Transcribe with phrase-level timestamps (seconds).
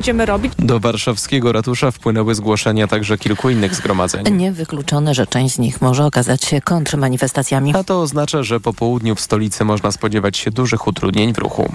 [0.00, 0.52] będziemy robić.
[0.58, 4.36] Do warszawskiego ratusza wpłynęły zgłoszenia także kilku innych zgromadzeń.
[4.36, 7.74] Niewykluczone, że część z nich może okazać się kontrmanifestacjami.
[7.76, 11.72] A to oznacza, że po południu w stolicy można spodziewać się dużych utrudnień w ruchu.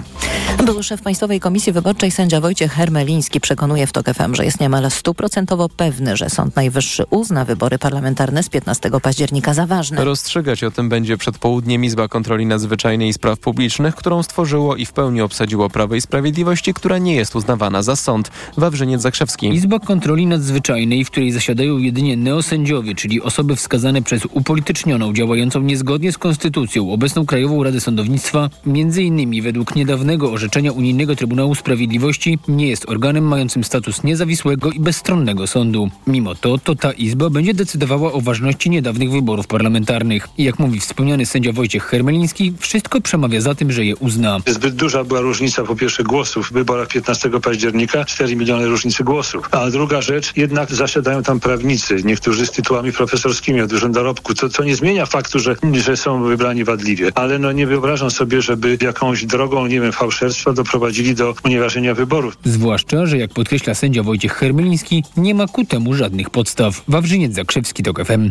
[0.64, 4.90] Były szef Państwowej Komisji Wyborczej sędzia Wojciech Hermeliński przekonuje w TOK FM, że jest niemal
[4.90, 10.04] stuprocentowo pewny, że Sąd Najwyższy uzna wybory parlamentarne z 15 października za ważne.
[10.04, 14.86] Rozstrzygać o tym będzie przed południem Izba Kontroli Nadzwyczajnej i Spraw Publicznych, którą stworzyło i
[14.86, 18.15] w pełni obsadziło Prawo i Sprawiedliwości, która nie jest uznawana za sąd.
[18.56, 19.48] Wawrzyniec Zakrzewski.
[19.48, 26.12] Izba Kontroli Nadzwyczajnej, w której zasiadają jedynie neosędziowie, czyli osoby wskazane przez upolitycznioną, działającą niezgodnie
[26.12, 32.68] z konstytucją obecną Krajową Radę Sądownictwa, między innymi według niedawnego orzeczenia Unijnego Trybunału Sprawiedliwości, nie
[32.68, 35.90] jest organem mającym status niezawisłego i bezstronnego sądu.
[36.06, 40.28] Mimo to, to ta Izba będzie decydowała o ważności niedawnych wyborów parlamentarnych.
[40.38, 44.40] I jak mówi wspomniany sędzia Wojciech Hermeliński, wszystko przemawia za tym, że je uzna.
[44.46, 49.48] Zbyt duża była różnica po pierwsze głosów w wyborach 15 października, 4 miliony różnicy głosów.
[49.50, 54.48] A druga rzecz, jednak zasiadają tam prawnicy, niektórzy z tytułami profesorskimi od dużym dorobku, co,
[54.48, 57.10] co nie zmienia faktu, że, że są wybrani wadliwie.
[57.14, 62.38] Ale no nie wyobrażam sobie, żeby jakąś drogą, nie wiem, fałszerstwa doprowadzili do unieważnienia wyborów.
[62.44, 66.82] Zwłaszcza, że jak podkreśla sędzia Wojciech Hermeliński, nie ma ku temu żadnych podstaw.
[66.88, 68.30] Wawrzyniec Zakrzewski, TOK FM.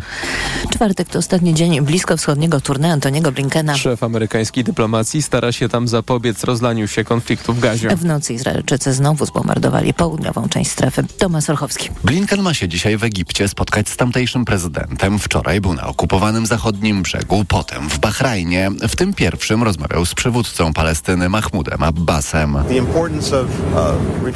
[0.72, 3.76] Czwartek to ostatni dzień bliskowschodniego tournée Antoniego Blinkena.
[3.76, 7.96] Szef amerykańskiej dyplomacji stara się tam zapobiec rozlaniu się konfliktu w gazie.
[7.96, 9.65] W nocy Izraelczycy znowu zbombardowali
[9.96, 11.04] południową część strefy.
[11.18, 11.88] Tomasz Orchowski.
[12.04, 15.18] Blinken ma się dzisiaj w Egipcie spotkać z tamtejszym prezydentem.
[15.18, 18.70] Wczoraj był na okupowanym zachodnim brzegu, potem w Bahrajnie.
[18.88, 22.56] W tym pierwszym rozmawiał z przywódcą Palestyny Mahmudem Abbasem.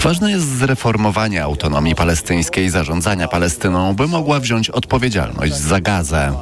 [0.00, 6.33] Ważne jest zreformowanie autonomii palestyńskiej, zarządzania Palestyną, by mogła wziąć odpowiedzialność za Gazę.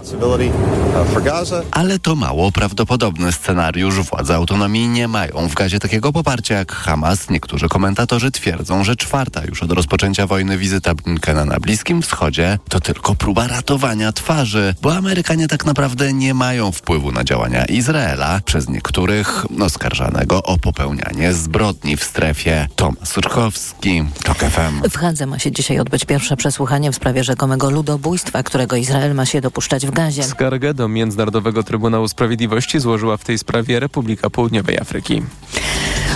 [1.71, 3.95] Ale to mało prawdopodobny scenariusz.
[3.95, 7.31] Władze autonomii nie mają w Gazie takiego poparcia jak Hamas.
[7.31, 12.81] Niektórzy komentatorzy twierdzą, że czwarta już od rozpoczęcia wojny wizyta Blinkena na Bliskim Wschodzie to
[12.81, 18.69] tylko próba ratowania twarzy, bo Amerykanie tak naprawdę nie mają wpływu na działania Izraela, przez
[18.69, 22.69] niektórych oskarżanego o popełnianie zbrodni w strefie.
[22.77, 24.91] Tomasz Surkowski, TOK FM.
[24.91, 29.27] W Hadze ma się dzisiaj odbyć pierwsze przesłuchanie w sprawie rzekomego ludobójstwa, którego Izrael ma
[29.27, 30.23] się dopuszczać w Gazie.
[30.23, 35.23] Skargę do Międzynarodowego Trybunału Sprawiedliwości złożyła w tej sprawie Republika Południowej Afryki.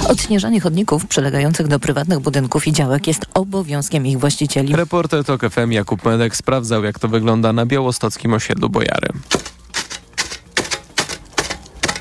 [0.09, 4.77] Odśnieżanie chodników przylegających do prywatnych budynków i działek jest obowiązkiem ich właścicieli.
[4.77, 9.09] Reporter TOK FM Jakub Medek sprawdzał, jak to wygląda na białostockim osiedlu Bojary.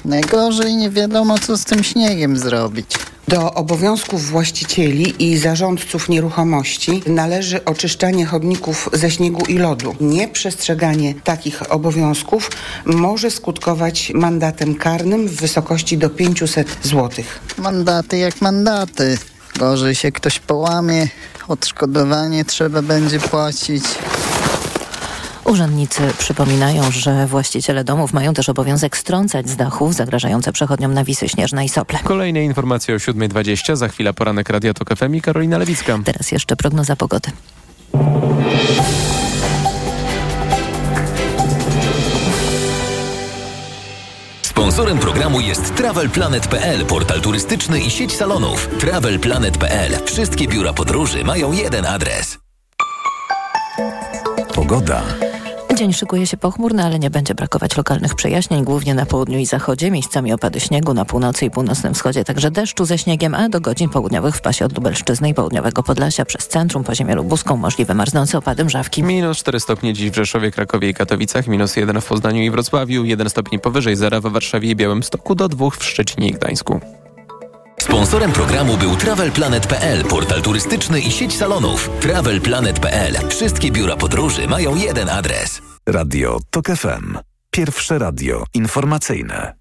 [0.06, 2.88] Najgorzej nie wiadomo, co z tym śniegiem zrobić.
[3.28, 9.95] Do obowiązków właścicieli i zarządców nieruchomości należy oczyszczanie chodników ze śniegu i lodu.
[10.01, 12.51] Nieprzestrzeganie takich obowiązków
[12.85, 17.25] może skutkować mandatem karnym w wysokości do 500 zł.
[17.57, 19.18] Mandaty jak mandaty.
[19.56, 21.07] Gorzej się ktoś połamie,
[21.47, 23.84] odszkodowanie trzeba będzie płacić.
[25.45, 31.66] Urzędnicy przypominają, że właściciele domów mają też obowiązek strącać z dachów zagrażające przechodniom nawisy śnieżne
[31.66, 32.00] i sople.
[32.03, 36.00] Kolejne informacje o 7.20, za chwilę poranek Radia Tok FM i Karolina Lewicka.
[36.06, 37.31] Teraz jeszcze prognoza pogody.
[44.71, 48.67] Sponsorem programu jest TravelPlanet.pl, portal turystyczny i sieć salonów.
[48.79, 50.05] TravelPlanet.pl.
[50.05, 52.39] Wszystkie biura podróży mają jeden adres.
[54.55, 55.03] Pogoda.
[55.81, 59.92] Dzień szykuje się pochmurny, ale nie będzie brakować lokalnych przejaśnień, głównie na południu i zachodzie.
[59.92, 63.90] Miejscami opady śniegu, na północy i północnym wschodzie także deszczu ze śniegiem, a do godzin
[63.90, 68.38] południowych w pasie od Lubelszczyzny i południowego Podlasia przez centrum po ziemię lubuską możliwe marznące
[68.38, 69.03] opady mrzawki.
[69.03, 73.06] Minus 4 stopnie dziś w Rzeszowie, Krakowie i Katowicach, minus 1 w Poznaniu i Wrocławiu,
[73.06, 76.80] 1 stopień powyżej zera w Warszawie i Białymstoku, do 2 w Szczecinie i Gdańsku.
[77.81, 81.90] Sponsorem programu był TravelPlanet.pl, portal turystyczny i sieć salonów.
[82.00, 83.30] TravelPlanet.pl.
[83.30, 85.62] Wszystkie biura podróży mają jeden adres.
[85.90, 87.18] Radio TOK FM.
[87.52, 89.53] Pierwsze radio informacyjne.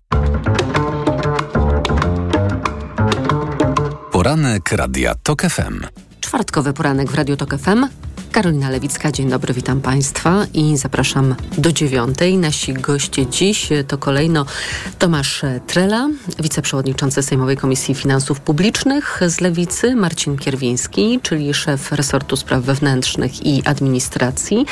[4.13, 5.81] Poranek Radia TOK FM.
[6.21, 7.87] Czwartkowy poranek w Radio TOK FM.
[8.32, 12.38] Karolina Lewicka, dzień dobry, witam Państwa i zapraszam do dziewiątej.
[12.38, 14.47] Nasi goście dziś to kolejno
[14.98, 22.62] Tomasz Trela, wiceprzewodniczący Sejmowej Komisji Finansów Publicznych z Lewicy, Marcin Kierwiński, czyli szef resortu spraw
[22.62, 24.66] wewnętrznych i administracji.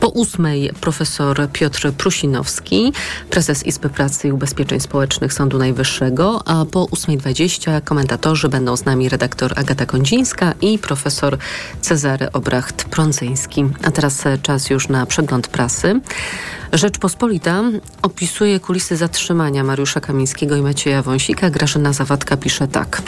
[0.00, 2.92] Po ósmej profesor Piotr Prusinowski,
[3.30, 8.84] prezes Izby Pracy i Ubezpieczeń Społecznych Sądu Najwyższego, a po ósmej dwadzieścia komentatorzy będą z
[8.84, 11.38] nami redaktor Agata Kondzińska i profesor
[11.80, 12.32] Cezary
[13.86, 16.00] A teraz czas już na przegląd prasy.
[16.72, 17.62] Rzeczpospolita
[18.02, 21.50] opisuje kulisy zatrzymania Mariusza Kamińskiego i Macieja Wąsika.
[21.50, 23.02] Grażyna Zawadka pisze tak.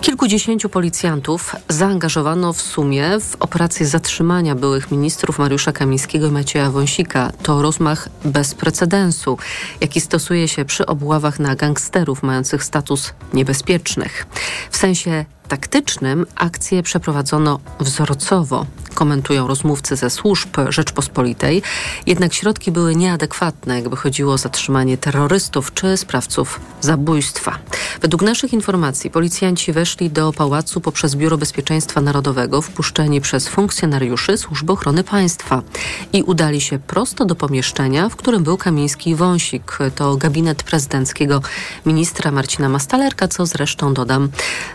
[0.00, 7.32] Kilkudziesięciu policjantów zaangażowano w sumie w operację zatrzymania byłych ministrów Mariusza Kamińskiego i Macieja Wąsika.
[7.42, 9.38] To rozmach bez precedensu,
[9.80, 14.26] jaki stosuje się przy obławach na gangsterów mających status niebezpiecznych.
[14.70, 21.62] W sensie taktycznym akcję przeprowadzono wzorcowo, komentują rozmówcy ze służb Rzeczpospolitej.
[22.06, 27.58] Jednak środki były nieadekwatne, jakby chodziło o zatrzymanie terrorystów czy sprawców zabójstwa.
[28.00, 34.72] Według naszych informacji policjanci weszli do pałacu poprzez Biuro Bezpieczeństwa Narodowego, wpuszczeni przez funkcjonariuszy Służby
[34.72, 35.62] Ochrony Państwa
[36.12, 39.78] i udali się prosto do pomieszczenia, w którym był Kamiński Wąsik.
[39.94, 41.40] To gabinet prezydenckiego
[41.86, 44.28] ministra Marcina Mastalerka, co zresztą dodam,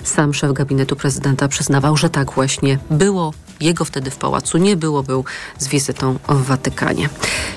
[0.03, 3.33] sam szef gabinetu prezydenta przyznawał, że tak właśnie było.
[3.59, 5.25] Jego wtedy w pałacu nie było, był
[5.57, 7.09] z wizytą w Watykanie.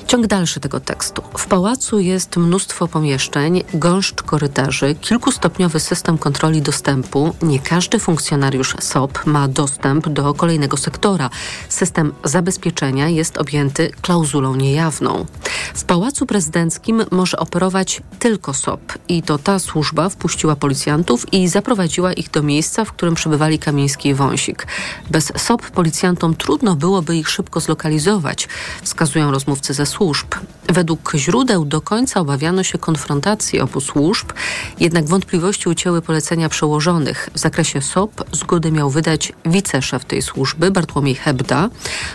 [0.07, 1.21] Ciąg dalszy tego tekstu.
[1.37, 7.35] W pałacu jest mnóstwo pomieszczeń, gąszcz korytarzy, kilkustopniowy system kontroli dostępu.
[7.41, 11.29] Nie każdy funkcjonariusz SOP ma dostęp do kolejnego sektora.
[11.69, 15.25] System zabezpieczenia jest objęty klauzulą niejawną.
[15.73, 22.13] W pałacu prezydenckim może operować tylko SOP i to ta służba wpuściła policjantów i zaprowadziła
[22.13, 24.67] ich do miejsca, w którym przebywali Kamiński i Wąsik.
[25.09, 25.61] Bez SOP
[25.93, 28.47] policjantom trudno byłoby ich szybko zlokalizować,
[28.83, 30.27] wskazują rozmówcy ze służb.
[30.69, 34.29] Według źródeł do końca obawiano się konfrontacji obu służb,
[34.79, 37.29] jednak wątpliwości ucięły polecenia przełożonych.
[37.33, 41.69] W zakresie SOP zgodę miał wydać wiceszef tej służby, Bartłomiej Hebda.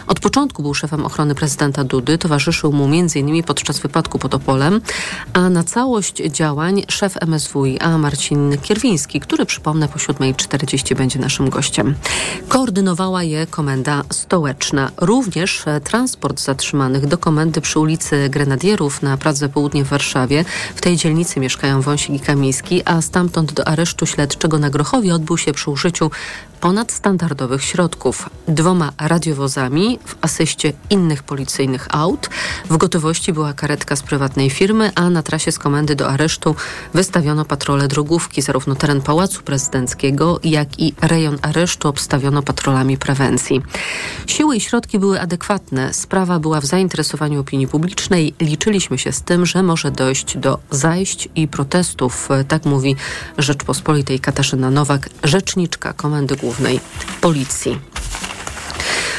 [0.06, 3.42] Od początku był szefem ochrony prezydenta Dudy, towarzyszył mu m.in.
[3.42, 4.80] podczas wypadku pod Opolem,
[5.32, 11.94] a na całość działań szef MSWiA Marcin Kierwiński, który przypomnę po 7.40 będzie naszym gościem.
[12.48, 13.67] Koordynowała je komenda
[14.10, 14.90] stołeczna.
[14.96, 20.44] Również transport zatrzymanych do komendy przy ulicy Grenadierów na Pradze Południe w Warszawie.
[20.74, 25.38] W tej dzielnicy mieszkają Wąsik i Kamiński, a stamtąd do aresztu śledczego na Grochowie odbył
[25.38, 26.10] się przy użyciu
[26.60, 28.30] ponadstandardowych środków.
[28.48, 32.30] Dwoma radiowozami w asyście innych policyjnych aut.
[32.70, 36.54] W gotowości była karetka z prywatnej firmy, a na trasie z komendy do aresztu
[36.94, 38.42] wystawiono patrole drogówki.
[38.42, 43.62] Zarówno teren Pałacu Prezydenckiego, jak i rejon aresztu obstawiono patrolami prewencji.
[44.26, 45.94] Siły i środki były adekwatne.
[45.94, 48.34] Sprawa była w zainteresowaniu opinii publicznej.
[48.40, 52.28] Liczyliśmy się z tym, że może dojść do zajść i protestów.
[52.48, 52.96] Tak mówi
[53.38, 56.80] Rzeczpospolitej Katarzyna Nowak, rzeczniczka Komendy Głównej Głównej
[57.20, 57.78] Policji.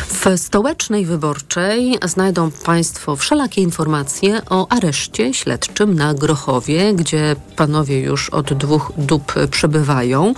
[0.10, 8.30] W stołecznej wyborczej znajdą Państwo wszelakie informacje o areszcie śledczym na Grochowie, gdzie panowie już
[8.30, 10.34] od dwóch dób przebywają.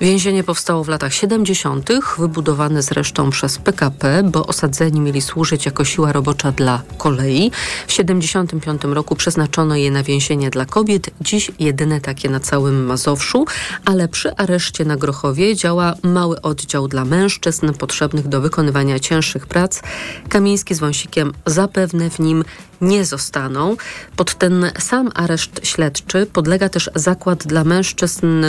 [0.00, 6.12] Więzienie powstało w latach 70., wybudowane zresztą przez PKP, bo osadzeni mieli służyć jako siła
[6.12, 7.50] robocza dla kolei.
[7.86, 13.44] W 75 roku przeznaczono je na więzienie dla kobiet, dziś jedyne takie na całym Mazowszu,
[13.84, 19.46] ale przy areszcie na Grochowie działa mały oddział dla mężczyzn potrzebnych do wykonywania ciężkich cięższych
[19.46, 19.80] prac.
[20.28, 22.44] Kamiński z Wąsikiem zapewne w nim
[22.80, 23.76] nie zostaną.
[24.16, 28.44] Pod ten sam areszt śledczy podlega też zakład dla mężczyzn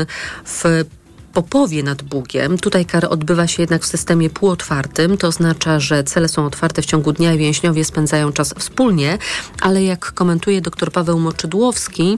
[0.46, 0.84] w
[1.34, 2.58] Popowie nad Bugiem.
[2.58, 5.18] Tutaj kara odbywa się jednak w systemie półotwartym.
[5.18, 9.18] To oznacza, że cele są otwarte w ciągu dnia i więźniowie spędzają czas wspólnie,
[9.62, 12.18] ale jak komentuje dr Paweł Moczydłowski,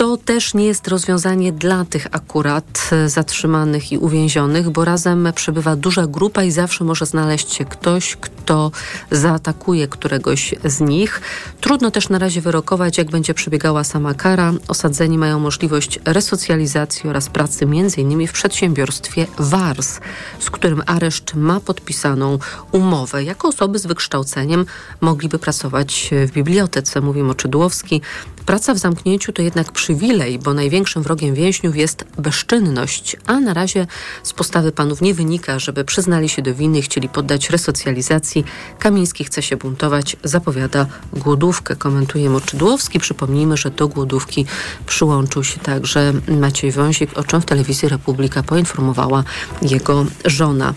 [0.00, 5.76] to też nie jest rozwiązanie dla tych akurat e, zatrzymanych i uwięzionych, bo razem przebywa
[5.76, 8.70] duża grupa i zawsze może znaleźć się ktoś, kto
[9.10, 11.20] zaatakuje któregoś z nich.
[11.60, 14.52] Trudno też na razie wyrokować, jak będzie przebiegała sama kara.
[14.68, 18.26] Osadzeni mają możliwość resocjalizacji oraz pracy m.in.
[18.26, 20.00] w przedsiębiorstwie WARS,
[20.38, 22.38] z którym areszt ma podpisaną
[22.72, 23.24] umowę.
[23.24, 24.66] Jako osoby z wykształceniem
[25.00, 28.02] mogliby pracować w bibliotece, mówi Moczydłowski.
[28.46, 33.86] Praca w zamknięciu to jednak przywilej, bo największym wrogiem więźniów jest bezczynność, a na razie
[34.22, 38.44] z postawy panów nie wynika, żeby przyznali się do winy chcieli poddać resocjalizacji.
[38.78, 43.00] Kamiński chce się buntować, zapowiada głodówkę, komentuje Moczydłowski.
[43.00, 44.46] Przypomnijmy, że do głodówki
[44.86, 49.24] przyłączył się także Maciej Wąsik, o czym w telewizji Republika poinformowała
[49.62, 50.74] jego żona.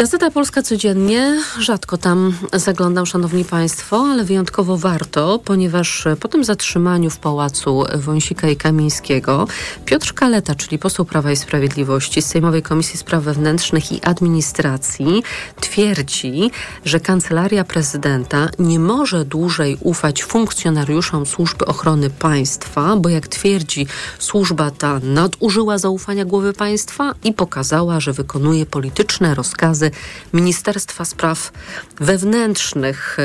[0.00, 7.10] Gazeta Polska codziennie, rzadko tam zaglądam, szanowni państwo, ale wyjątkowo warto, ponieważ po tym zatrzymaniu
[7.10, 9.46] w pałacu Wąsika i Kamińskiego
[9.84, 15.22] Piotr Kaleta, czyli poseł Prawa i Sprawiedliwości z Sejmowej Komisji Spraw Wewnętrznych i Administracji
[15.60, 16.50] twierdzi,
[16.84, 23.86] że Kancelaria Prezydenta nie może dłużej ufać funkcjonariuszom Służby Ochrony Państwa, bo jak twierdzi,
[24.18, 29.89] służba ta nadużyła zaufania głowy państwa i pokazała, że wykonuje polityczne rozkazy
[30.32, 31.52] Ministerstwa Spraw
[32.00, 33.16] Wewnętrznych.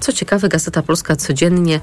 [0.00, 1.80] Co ciekawe, Gazeta Polska codziennie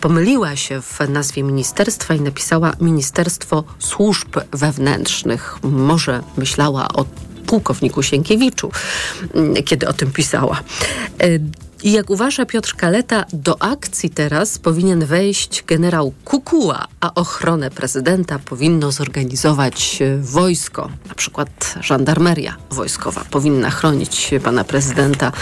[0.00, 5.58] pomyliła się w nazwie ministerstwa i napisała Ministerstwo Służb Wewnętrznych.
[5.62, 7.04] Może myślała o
[7.46, 8.70] pułkowniku Sienkiewiczu,
[9.64, 10.60] kiedy o tym pisała.
[11.82, 18.38] I jak uważa Piotr Kaleta, do akcji teraz powinien wejść generał Kukuła, a ochronę prezydenta
[18.38, 25.32] powinno zorganizować wojsko, na przykład żandarmeria wojskowa powinna chronić pana prezydenta,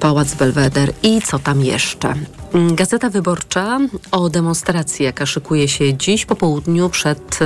[0.00, 2.14] pałac Belweder i co tam jeszcze.
[2.54, 3.78] Gazeta Wyborcza
[4.10, 7.38] o demonstracji, jaka szykuje się dziś po południu przed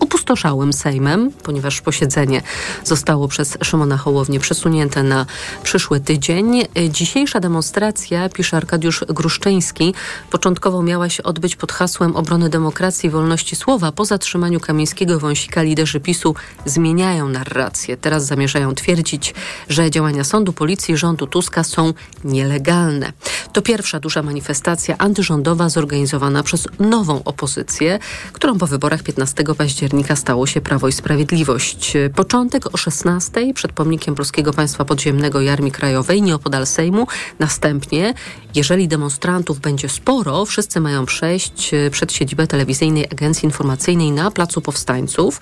[0.00, 2.42] opustoszałym Sejmem, ponieważ posiedzenie
[2.84, 5.26] zostało przez Szymona Hołownię przesunięte na
[5.62, 6.62] przyszły tydzień.
[6.88, 9.94] Dzisiejsza demonstracja, pisze Arkadiusz Gruszczyński,
[10.30, 13.92] początkowo miała się odbyć pod hasłem obrony demokracji i wolności słowa.
[13.92, 17.96] Po zatrzymaniu Kamińskiego Wąsika liderzy PiSu zmieniają narrację.
[17.96, 19.34] Teraz zamierzają twierdzić,
[19.68, 21.92] że działania sądu, policji i rządu Tuska są
[22.24, 23.12] nielegalne.
[23.52, 27.98] To pierwsza duża manifestacja antyrządowa zorganizowana przez nową opozycję,
[28.32, 31.92] którą po wyborach 15 października października stało się Prawo i Sprawiedliwość.
[32.14, 37.06] Początek o 16 przed pomnikiem Polskiego Państwa Podziemnego i Armii Krajowej, nieopodal Sejmu.
[37.38, 38.14] Następnie,
[38.54, 44.60] jeżeli demonstrantów będzie sporo, wszyscy mają przejść e, przed siedzibę telewizyjnej Agencji Informacyjnej na Placu
[44.60, 45.40] Powstańców.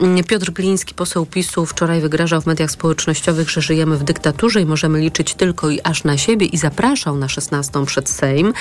[0.00, 4.66] Mm, Piotr Gliński, poseł PiSu, wczoraj wygrażał w mediach społecznościowych, że żyjemy w dyktaturze i
[4.66, 8.52] możemy liczyć tylko i aż na siebie i zapraszał na 16 przed Sejm.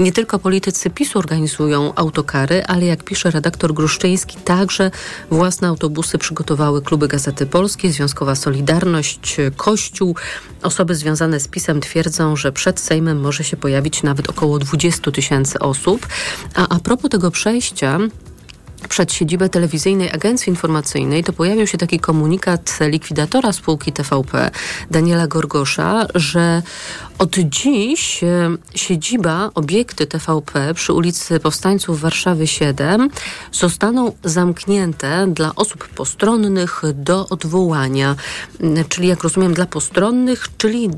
[0.00, 4.79] Nie tylko politycy PiSu organizują autokary, ale jak pisze redaktor Gruszczyński, także
[5.30, 10.16] własne autobusy przygotowały kluby Gazety Polskie, Związkowa Solidarność, Kościół.
[10.62, 15.58] Osoby związane z PiSem twierdzą, że przed Sejmem może się pojawić nawet około 20 tysięcy
[15.58, 16.06] osób.
[16.54, 17.98] A a propos tego przejścia,
[18.88, 24.50] przed siedzibę telewizyjnej agencji informacyjnej, to pojawił się taki komunikat likwidatora spółki TVP,
[24.90, 26.62] Daniela Gorgosza, że
[27.18, 33.10] od dziś e, siedziba, obiekty TVP przy ulicy Powstańców w Warszawie 7
[33.52, 38.16] zostaną zamknięte dla osób postronnych do odwołania,
[38.88, 40.90] czyli jak rozumiem dla postronnych, czyli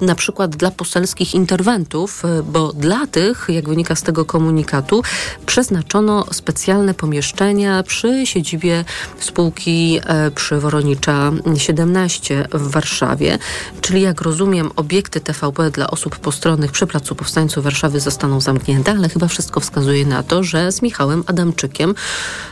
[0.00, 5.02] na przykład dla poselskich interwentów, e, bo dla tych, jak wynika z tego komunikatu,
[5.46, 8.84] przeznaczono specjalne pomieszczenia przy siedzibie
[9.18, 13.38] spółki e, przy Woronicza 17 w Warszawie.
[13.80, 19.08] Czyli jak rozumiem, obiekty TVP dla osób postronnych przy Placu Powstańców Warszawy zostaną zamknięte, ale
[19.08, 21.94] chyba wszystko wskazuje na to, że z Michałem Adamczykiem,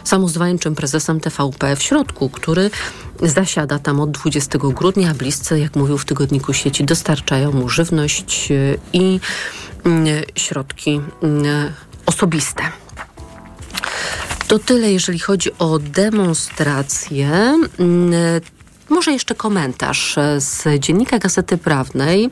[0.05, 2.71] samozwańczym prezesem TVP w środku, który
[3.23, 8.50] zasiada tam od 20 grudnia, a bliscy, jak mówił w tygodniku sieci, dostarczają mu żywność
[8.50, 9.21] y, i
[9.87, 11.73] y, środki y,
[12.07, 12.62] osobiste.
[14.49, 17.59] To tyle, jeżeli chodzi o demonstrację.
[18.88, 22.31] Może jeszcze komentarz z dziennika Gazety Prawnej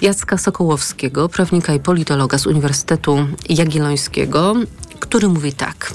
[0.00, 4.54] Jacka Sokołowskiego, prawnika i politologa z Uniwersytetu Jagiellońskiego,
[5.00, 5.94] który mówi tak.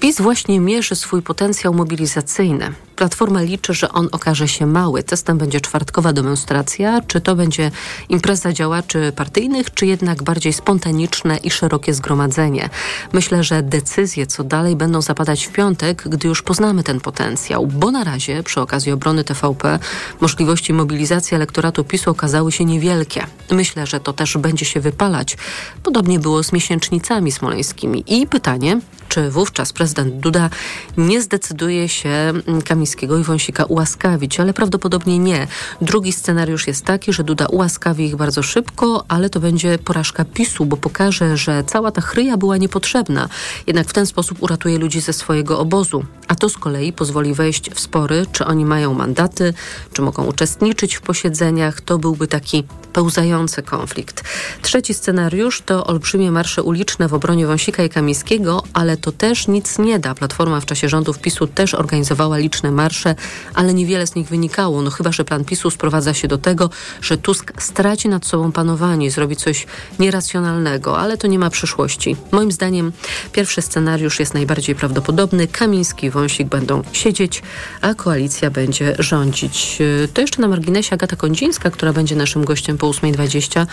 [0.00, 2.72] PiS właśnie mierzy swój potencjał mobilizacyjny.
[2.96, 5.02] Platforma liczy, że on okaże się mały.
[5.02, 7.00] Testem będzie czwartkowa demonstracja.
[7.06, 7.70] Czy to będzie
[8.08, 12.68] impreza działaczy partyjnych, czy jednak bardziej spontaniczne i szerokie zgromadzenie?
[13.12, 17.90] Myślę, że decyzje co dalej będą zapadać w piątek, gdy już poznamy ten potencjał, bo
[17.90, 19.78] na razie przy okazji obrony TVP
[20.20, 23.26] możliwości mobilizacji elektoratu PiSu okazały się niewielkie.
[23.50, 25.36] Myślę, że to też będzie się wypalać.
[25.82, 28.04] Podobnie było z miesięcznicami smoleńskimi.
[28.06, 28.80] I pytanie,
[29.16, 30.50] czy wówczas prezydent Duda
[30.96, 35.46] nie zdecyduje się mm, Kamińskiego i Wąsika ułaskawić, ale prawdopodobnie nie.
[35.80, 40.66] Drugi scenariusz jest taki, że Duda ułaskawi ich bardzo szybko, ale to będzie porażka PiSu,
[40.66, 43.28] bo pokaże, że cała ta chryja była niepotrzebna.
[43.66, 46.04] Jednak w ten sposób uratuje ludzi ze swojego obozu.
[46.28, 49.54] A to z kolei pozwoli wejść w spory, czy oni mają mandaty,
[49.92, 51.80] czy mogą uczestniczyć w posiedzeniach.
[51.80, 54.24] To byłby taki pełzający konflikt.
[54.62, 59.78] Trzeci scenariusz to olbrzymie marsze uliczne w obronie Wąsika i Kamińskiego, ale to też nic
[59.78, 60.14] nie da.
[60.14, 63.14] Platforma w czasie rządów PiSu też organizowała liczne marsze,
[63.54, 64.82] ale niewiele z nich wynikało.
[64.82, 66.70] No chyba, że plan PiSu sprowadza się do tego,
[67.02, 69.66] że Tusk straci nad sobą panowanie, zrobi coś
[69.98, 72.16] nieracjonalnego, ale to nie ma przyszłości.
[72.32, 72.92] Moim zdaniem
[73.32, 75.46] pierwszy scenariusz jest najbardziej prawdopodobny.
[75.46, 77.42] Kamiński i Wąsik będą siedzieć,
[77.80, 79.78] a koalicja będzie rządzić.
[80.14, 83.66] To jeszcze na marginesie Agata Kondzińska, która będzie naszym gościem po 8.20,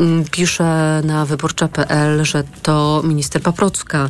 [0.00, 4.08] mm, pisze na wyborcza.pl, że to minister Paprocka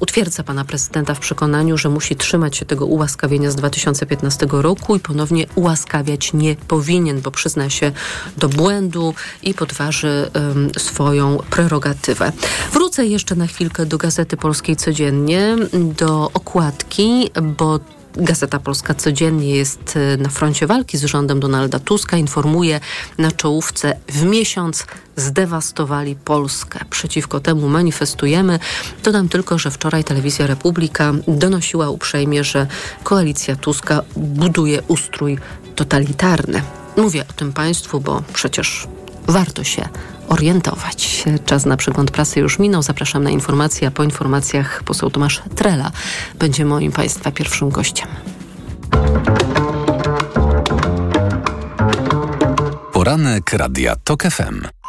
[0.00, 5.00] utwierdza pana prezydenta w przekonaniu, że musi trzymać się tego ułaskawienia z 2015 roku i
[5.00, 7.92] ponownie ułaskawiać nie powinien, bo przyzna się
[8.36, 12.32] do błędu i podważy um, swoją prerogatywę.
[12.72, 15.56] Wrócę jeszcze na chwilkę do Gazety Polskiej Codziennie,
[15.98, 17.80] do okładki, bo
[18.16, 22.16] Gazeta Polska codziennie jest e, na froncie walki z rządem Donalda Tuska.
[22.16, 22.80] Informuje
[23.18, 26.78] na czołówce w miesiąc zdewastowali Polskę.
[26.90, 28.58] Przeciwko temu manifestujemy.
[29.02, 32.66] Dodam tylko, że wczoraj telewizja Republika donosiła uprzejmie, że
[33.02, 35.38] koalicja Tuska buduje ustrój
[35.76, 36.62] totalitarny.
[36.96, 38.88] Mówię o tym państwu, bo przecież
[39.26, 39.88] warto się
[40.28, 41.24] orientować.
[41.46, 42.82] Czas na przegląd prasy już minął.
[42.82, 45.90] Zapraszam na informacje, a po informacjach poseł Tomasz Trela
[46.38, 48.08] będzie moim Państwa pierwszym gościem.
[52.92, 54.83] Poranek Radia TOK FM.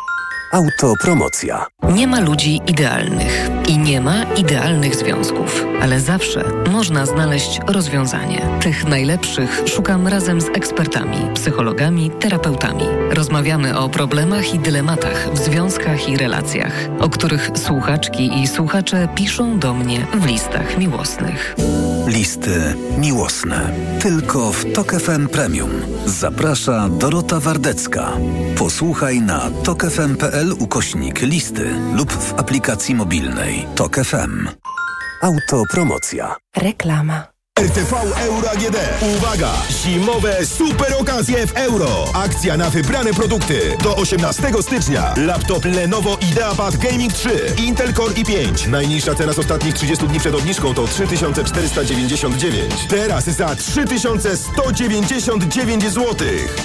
[0.55, 1.65] Autopromocja.
[1.93, 8.41] Nie ma ludzi idealnych i nie ma idealnych związków, ale zawsze można znaleźć rozwiązanie.
[8.61, 12.83] Tych najlepszych szukam razem z ekspertami, psychologami, terapeutami.
[13.09, 19.59] Rozmawiamy o problemach i dylematach w związkach i relacjach, o których słuchaczki i słuchacze piszą
[19.59, 21.55] do mnie w listach miłosnych.
[22.07, 23.73] Listy miłosne.
[24.01, 25.69] Tylko w TOK FM Premium.
[26.05, 28.11] Zaprasza Dorota Wardecka.
[28.57, 34.47] Posłuchaj na tokefm.pl ukośnik listy lub w aplikacji mobilnej TOK FM.
[35.21, 36.35] Autopromocja.
[36.57, 37.34] Reklama.
[37.59, 37.93] RTV
[38.27, 38.77] Euro AGD.
[39.01, 39.51] Uwaga!
[39.69, 42.05] Zimowe super okazje w euro.
[42.13, 43.77] Akcja na wybrane produkty.
[43.83, 45.13] Do 18 stycznia.
[45.17, 47.29] Laptop Lenovo IdeaPad Gaming 3.
[47.57, 48.67] Intel Core i5.
[48.67, 52.73] Najniższa cena z ostatnich 30 dni przed obniżką to 3499.
[52.89, 56.15] Teraz za 3199 zł.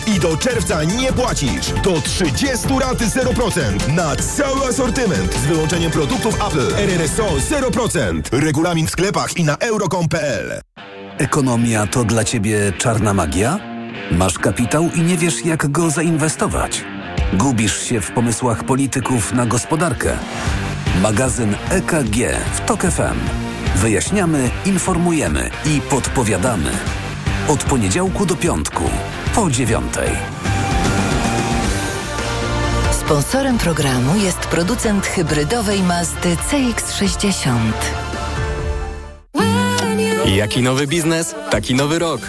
[0.06, 1.73] I do czerwca nie płacisz.
[1.85, 3.88] Do 30 raty 0%.
[3.94, 5.35] Na cały asortyment.
[5.35, 6.75] Z wyłączeniem produktów Apple.
[6.76, 8.20] RRSO 0%.
[8.32, 10.61] Regulamin w sklepach i na euro.com.pl.
[11.21, 13.59] Ekonomia to dla Ciebie czarna magia?
[14.11, 16.85] Masz kapitał i nie wiesz, jak go zainwestować?
[17.33, 20.17] Gubisz się w pomysłach polityków na gospodarkę?
[21.03, 22.17] Magazyn EKG
[22.55, 23.19] w TOK FM.
[23.77, 26.71] Wyjaśniamy, informujemy i podpowiadamy.
[27.49, 28.85] Od poniedziałku do piątku,
[29.35, 30.11] po dziewiątej.
[32.93, 38.10] Sponsorem programu jest producent hybrydowej Mazdy CX-60.
[40.37, 42.20] Jaki nowy biznes, taki nowy rok.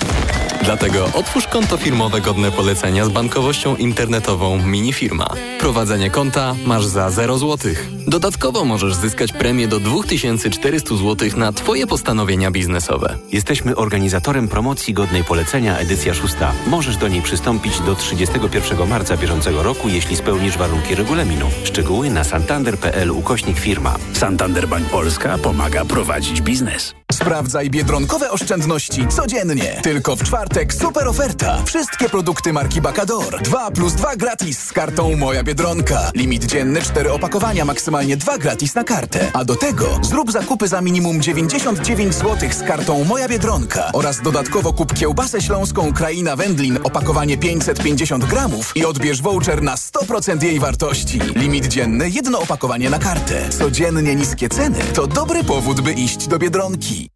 [0.63, 5.27] Dlatego otwórz konto firmowe godne polecenia z bankowością internetową Minifirma.
[5.59, 7.71] Prowadzenie konta masz za 0 zł.
[8.11, 13.17] Dodatkowo możesz zyskać premię do 2400 zł na Twoje postanowienia biznesowe.
[13.31, 16.53] Jesteśmy organizatorem promocji godnej polecenia edycja szósta.
[16.67, 21.45] Możesz do niej przystąpić do 31 marca bieżącego roku, jeśli spełnisz warunki regulaminu.
[21.63, 23.95] Szczegóły na santander.pl ukośnik firma.
[24.13, 26.93] Santander Bank Polska pomaga prowadzić biznes.
[27.11, 29.79] Sprawdzaj biedronkowe oszczędności codziennie.
[29.83, 31.63] Tylko w czwartek super oferta.
[31.65, 33.41] Wszystkie produkty marki Bacador.
[33.41, 36.11] 2 plus 2 gratis z kartą Moja Biedronka.
[36.15, 39.31] Limit dzienny 4 opakowania, maksymalnie 2 gratis na kartę.
[39.33, 43.89] A do tego zrób zakupy za minimum 99 zł z kartą Moja Biedronka.
[43.93, 50.43] Oraz dodatkowo kup kiełbasę śląską Kraina Wędlin opakowanie 550 gramów i odbierz voucher na 100%
[50.43, 51.19] jej wartości.
[51.35, 53.49] Limit dzienny jedno opakowanie na kartę.
[53.49, 57.09] Codziennie niskie ceny to dobry powód, by iść do Biedronki.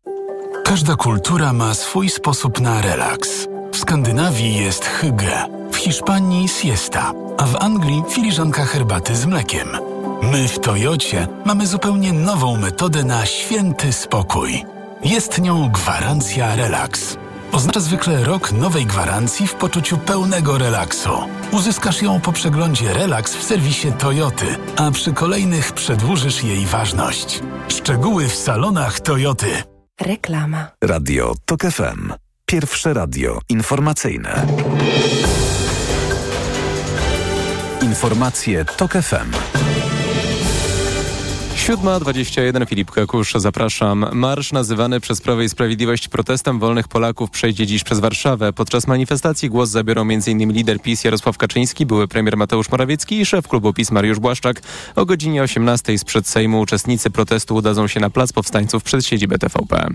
[0.64, 3.48] Każda kultura ma swój sposób na relaks.
[3.72, 9.95] W Skandynawii jest hygge, w Hiszpanii siesta, a w Anglii filiżanka herbaty z mlekiem.
[10.32, 14.66] My w Toyocie mamy zupełnie nową metodę na święty spokój.
[15.04, 17.18] Jest nią gwarancja relaks.
[17.52, 21.10] Oznacza zwykle rok nowej gwarancji w poczuciu pełnego relaksu.
[21.52, 27.42] Uzyskasz ją po przeglądzie relaks w serwisie Toyoty, a przy kolejnych przedłużysz jej ważność.
[27.68, 29.48] Szczegóły w salonach Toyoty.
[30.02, 30.68] Reklama.
[30.84, 32.14] Radio TOK FM.
[32.46, 34.46] Pierwsze radio informacyjne.
[37.82, 39.32] Informacje TOK FM.
[41.66, 44.06] 7.21 Filip Kakusz, zapraszam.
[44.12, 48.54] Marsz nazywany przez Prawo i Sprawiedliwość protestem wolnych Polaków przejdzie dziś przez Warszawę.
[48.54, 50.52] Podczas manifestacji głos zabiorą m.in.
[50.52, 54.62] lider PiS Jarosław Kaczyński, były premier Mateusz Morawiecki i szef klubu PiS Mariusz Błaszczak.
[54.96, 59.88] O godzinie 18 sprzed Sejmu uczestnicy protestu udadzą się na Plac Powstańców przed siedzibę TVP.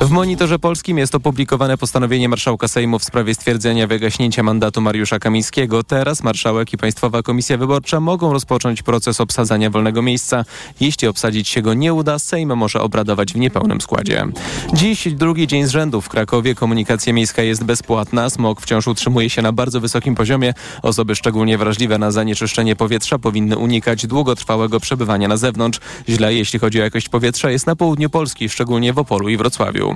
[0.00, 5.84] W Monitorze Polskim jest opublikowane postanowienie marszałka Sejmu w sprawie stwierdzenia wygaśnięcia mandatu Mariusza Kamińskiego.
[5.84, 10.44] Teraz marszałek i Państwowa Komisja Wyborcza mogą rozpocząć proces obsadzania wolnego miejsca.
[10.80, 14.26] Jeśli obsadzić się go nie uda, Sejm może obradować w niepełnym składzie.
[14.72, 18.30] Dziś drugi dzień z rzędu w Krakowie komunikacja miejska jest bezpłatna.
[18.30, 20.54] Smog wciąż utrzymuje się na bardzo wysokim poziomie.
[20.82, 25.80] Osoby szczególnie wrażliwe na zanieczyszczenie powietrza powinny unikać długotrwałego przebywania na zewnątrz.
[26.08, 29.94] Źle, jeśli chodzi o jakość powietrza, jest na południu Polski, szczególnie w Opolu i Wrocławiu.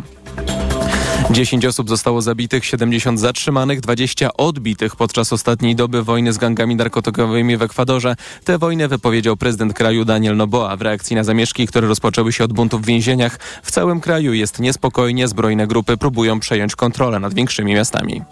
[1.31, 7.57] 10 osób zostało zabitych, 70 zatrzymanych, 20 odbitych podczas ostatniej doby wojny z gangami narkotykowymi
[7.57, 8.17] w Ekwadorze.
[8.45, 12.53] Tę wojnę wypowiedział prezydent kraju Daniel Noboa w reakcji na zamieszki, które rozpoczęły się od
[12.53, 13.39] buntów w więzieniach.
[13.63, 18.23] W całym kraju jest niespokojnie, zbrojne grupy próbują przejąć kontrolę nad większymi miastami.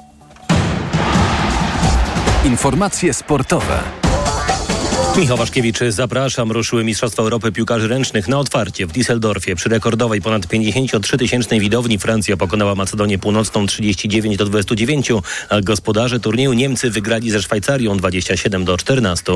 [2.44, 3.82] Informacje sportowe.
[5.16, 6.52] Michał Waszkiewicz, zapraszam.
[6.52, 9.55] Ruszyły Mistrzostwa Europy Piłkarzy Ręcznych na otwarcie w Düsseldorfie.
[9.55, 15.09] Przy rekordowej ponad 53-tysięcznej widowni Francja pokonała Macedonię Północną 39 do 29,
[15.48, 19.33] a gospodarze turnieju Niemcy wygrali ze Szwajcarią 27 do 14.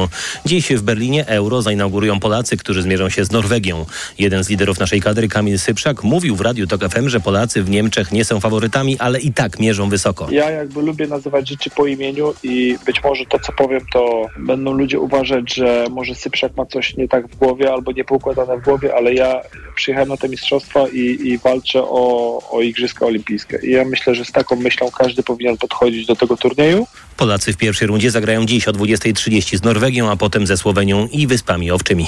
[0.46, 3.86] Dziś w Berlinie Euro zainaugurują Polacy, którzy zmierzą się z Norwegią.
[4.18, 7.70] Jeden z liderów naszej kadry, Kamil Syprzak, mówił w Radiu TOK FM, że Polacy w
[7.70, 10.28] Niemczech nie są faworytami, ale i tak mierzą wysoko.
[10.30, 14.72] Ja jakby lubię nazywać rzeczy po imieniu i być może to, co powiem, to będą
[14.72, 18.64] ludzie uważać, że może Syprzak ma coś nie tak w głowie albo nie poukładane w
[18.64, 19.40] głowie, ale ja
[19.74, 23.59] przyjechałem na te mistrzostwa i, i walczę o, o Igrzyska Olimpijskie.
[23.62, 26.87] I ja myślę, że z taką myślą każdy powinien podchodzić do tego turnieju.
[27.20, 31.26] Polacy w pierwszej rundzie zagrają dziś o 20.30 z Norwegią, a potem ze Słowenią i
[31.26, 32.06] Wyspami Owczymi.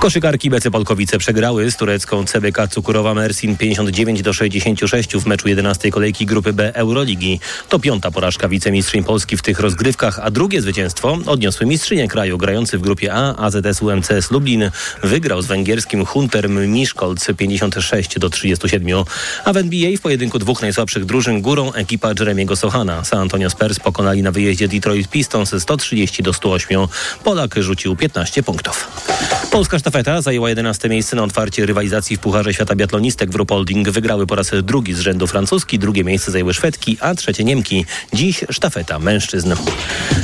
[0.00, 5.90] Koszykarki Becy Polkowice przegrały z turecką CBK Cukurowa Mersin 59 do 66 w meczu 11
[5.90, 7.40] kolejki grupy B Euroligi.
[7.68, 12.78] To piąta porażka wicemistrzyń Polski w tych rozgrywkach, a drugie zwycięstwo odniosły mistrzynie kraju grający
[12.78, 14.70] w grupie A AZS UMCS Lublin
[15.02, 19.04] wygrał z węgierskim Hunterm Miszkolc 56 do 37,
[19.44, 23.04] a w NBA w pojedynku dwóch najsłabszych drużyn górą ekipa Jeremiego Sochana.
[23.04, 26.80] San Antonio Spurs pokonali na wyjeździe Detroit Pistons 130 do 108.
[27.24, 28.88] Polak rzucił 15 punktów.
[29.50, 33.88] Polska sztafeta zajęła 11 miejsce na otwarcie rywalizacji w Pucharze Świata Biatlonistek w Rupolding.
[33.88, 37.84] Wygrały po raz drugi z rzędu francuski, drugie miejsce zajęły Szwedki, a trzecie Niemki.
[38.12, 39.54] Dziś sztafeta mężczyzn.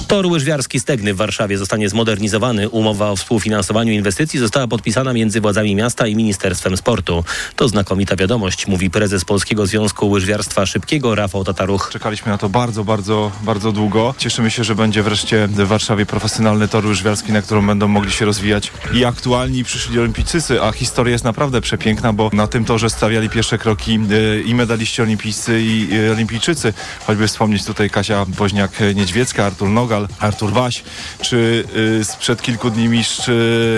[0.09, 2.69] Tor łyżwiarski Stegny w Warszawie zostanie zmodernizowany.
[2.69, 7.25] Umowa o współfinansowaniu inwestycji została podpisana między władzami miasta i Ministerstwem Sportu.
[7.57, 11.91] To znakomita wiadomość, mówi prezes Polskiego Związku Łyżwiarstwa Szybkiego Rafał Tataruch.
[11.93, 13.86] Czekaliśmy na to bardzo, bardzo, bardzo długo.
[14.19, 18.25] Cieszymy się, że będzie wreszcie w Warszawie profesjonalny tor łyżwiarski, na którym będą mogli się
[18.25, 23.31] rozwijać i aktualni przyszli olimpijczycy, a historia jest naprawdę przepiękna, bo na tym torze stawiali
[23.31, 26.73] pierwsze kroki y, i medaliści olimpijscy i y, olimpijczycy.
[27.07, 30.83] Choćby wspomnieć tutaj Kasia Woźniak-Niedźwiecka, Artur Nogal, Artur Waś,
[31.21, 31.65] czy
[32.01, 33.31] y, sprzed kilku dni mistrz,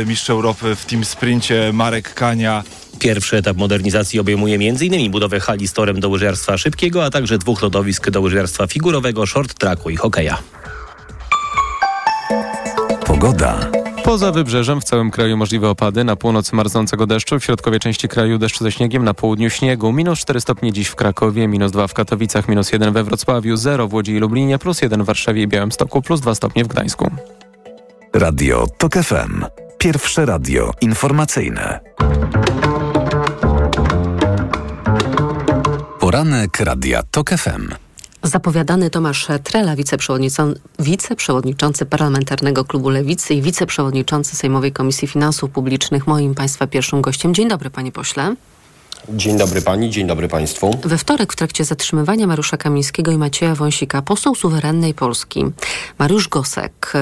[0.07, 2.65] mistrz Europy w team sprincie Marek Kania,
[2.99, 5.11] Pierwszy etap modernizacji obejmuje m.in.
[5.11, 9.55] budowę hali z torem do łyżwiarstwa szybkiego, a także dwóch lodowisk do łyżwiarstwa figurowego, short
[9.55, 10.39] tracku i hokeja.
[13.07, 13.71] Pogoda.
[14.05, 16.05] Poza wybrzeżem w całym kraju możliwe opady.
[16.05, 19.93] Na północy marznącego deszczu, w środkowej części kraju deszczu ze śniegiem, na południu śniegu.
[19.93, 23.89] Minus 4 stopnie dziś w Krakowie, minus 2 w Katowicach, minus 1 we Wrocławiu, 0
[23.89, 27.11] w Łodzi i Lublinie, plus 1 w Warszawie i Białymstoku, plus 2 stopnie w Gdańsku.
[28.15, 29.45] Radio TOK FM.
[29.79, 31.81] Pierwsze radio informacyjne.
[36.09, 37.75] Poranek Radia TOK FM.
[38.23, 46.35] Zapowiadany Tomasz Trela, wiceprzewodniczący, wiceprzewodniczący Parlamentarnego Klubu Lewicy i wiceprzewodniczący Sejmowej Komisji Finansów Publicznych, moim
[46.35, 47.35] Państwa pierwszym gościem.
[47.35, 48.35] Dzień dobry, panie pośle.
[49.09, 50.71] Dzień dobry pani, dzień dobry państwu.
[50.85, 55.45] We wtorek w trakcie zatrzymywania Mariusza Kamińskiego i Macieja Wąsika poseł suwerennej Polski
[55.99, 56.93] Mariusz Gosek,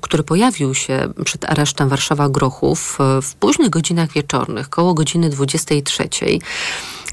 [0.00, 6.08] który pojawił się przed aresztem Warszawa Grochów w późnych godzinach wieczornych, koło godziny 23,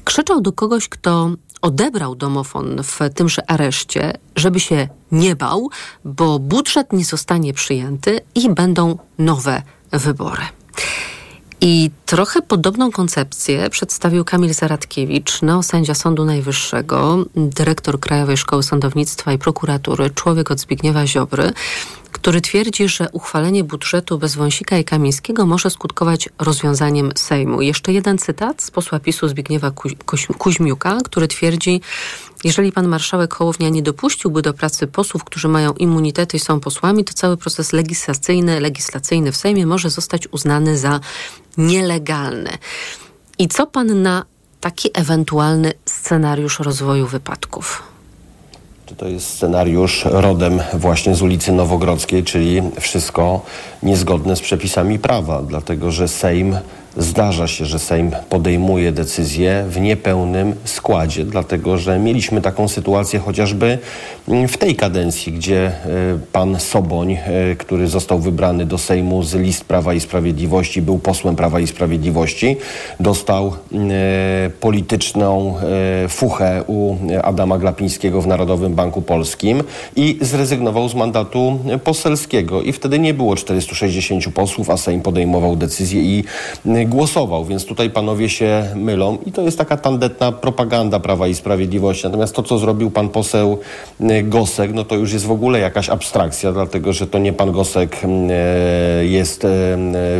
[0.08, 1.30] krzyczał do kogoś, kto
[1.62, 5.70] odebrał domofon w tymże areszcie, żeby się nie bał,
[6.04, 10.42] bo budżet nie zostanie przyjęty i będą nowe wybory.
[11.60, 19.38] I trochę podobną koncepcję przedstawił Kamil Zaradkiewicz, neosędzia Sądu Najwyższego, dyrektor Krajowej Szkoły Sądownictwa i
[19.38, 21.52] Prokuratury, człowiek od Zbigniewa Ziobry,
[22.20, 27.62] który twierdzi, że uchwalenie budżetu bez Wąsika i Kamińskiego może skutkować rozwiązaniem Sejmu.
[27.62, 29.72] Jeszcze jeden cytat z posła PiSu Zbigniewa
[30.38, 31.80] Kuźmiuka, który twierdzi,
[32.44, 37.04] jeżeli pan marszałek Hołownia nie dopuściłby do pracy posłów, którzy mają immunitety i są posłami,
[37.04, 41.00] to cały proces legislacyjny, legislacyjny w Sejmie może zostać uznany za
[41.56, 42.50] nielegalny.
[43.38, 44.24] I co pan na
[44.60, 47.82] taki ewentualny scenariusz rozwoju wypadków?
[48.96, 53.40] To jest scenariusz rodem właśnie z ulicy Nowogrodzkiej, czyli wszystko
[53.82, 56.56] niezgodne z przepisami prawa, dlatego że Sejm
[56.98, 63.78] Zdarza się, że Sejm podejmuje decyzje w niepełnym składzie, dlatego że mieliśmy taką sytuację chociażby
[64.48, 65.72] w tej kadencji, gdzie e,
[66.32, 71.36] pan Soboń, e, który został wybrany do Sejmu z list Prawa i Sprawiedliwości, był posłem
[71.36, 72.56] Prawa i Sprawiedliwości,
[73.00, 75.54] dostał e, polityczną
[76.08, 79.62] fuchę u Adama Glapińskiego w Narodowym Banku Polskim
[79.96, 82.62] i zrezygnował z mandatu poselskiego.
[82.62, 86.24] I wtedy nie było 460 posłów, a Sejm podejmował decyzję i
[86.88, 92.04] głosował, więc tutaj panowie się mylą i to jest taka tandetna propaganda Prawa i Sprawiedliwości.
[92.04, 93.58] Natomiast to, co zrobił pan poseł
[94.24, 98.00] Gosek, no to już jest w ogóle jakaś abstrakcja, dlatego że to nie pan Gosek
[99.00, 99.46] jest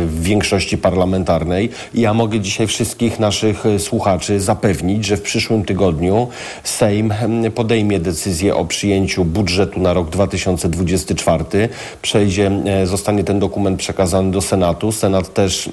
[0.05, 6.27] w większości parlamentarnej i ja mogę dzisiaj wszystkich naszych słuchaczy zapewnić, że w przyszłym tygodniu
[6.63, 7.13] Sejm
[7.55, 11.69] podejmie decyzję o przyjęciu budżetu na rok 2024.
[12.01, 12.51] Przejdzie,
[12.83, 14.91] zostanie ten dokument przekazany do Senatu.
[14.91, 15.69] Senat też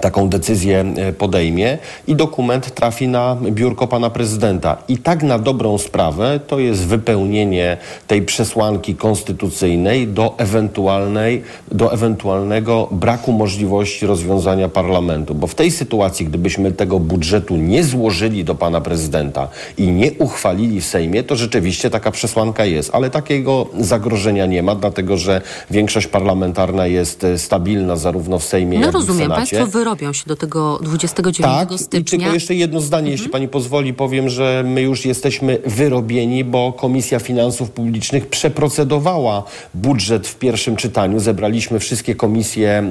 [0.00, 4.76] taką decyzję e, podejmie i dokument trafi na biurko pana prezydenta.
[4.88, 12.88] I tak na dobrą sprawę to jest wypełnienie tej przesłanki konstytucyjnej do ewentualnej, do ewentualnego
[12.90, 15.34] braku możliwości rozwiązania parlamentu.
[15.34, 20.80] Bo w tej sytuacji, gdybyśmy tego budżetu nie złożyli do pana prezydenta i nie uchwalili
[20.80, 22.90] w Sejmie, to rzeczywiście taka przesłanka jest.
[22.94, 28.78] Ale takiego zagrożenia nie ma, dlatego że większość parlamentarna jest e, stabilna zarówno w Sejmie,
[28.78, 29.56] no jak rozumiem, i w Senacie.
[29.56, 32.00] Państwo wyrobią się do tego 29 tak, stycznia.
[32.00, 33.12] I tylko jeszcze jedno zdanie, Mhm.
[33.12, 39.42] jeśli pani pozwoli, powiem, że my już jesteśmy wyrobieni, bo Komisja Finansów Publicznych przeprocedowała
[39.74, 41.20] budżet w pierwszym czytaniu.
[41.20, 42.84] Zebraliśmy wszystkie komisje,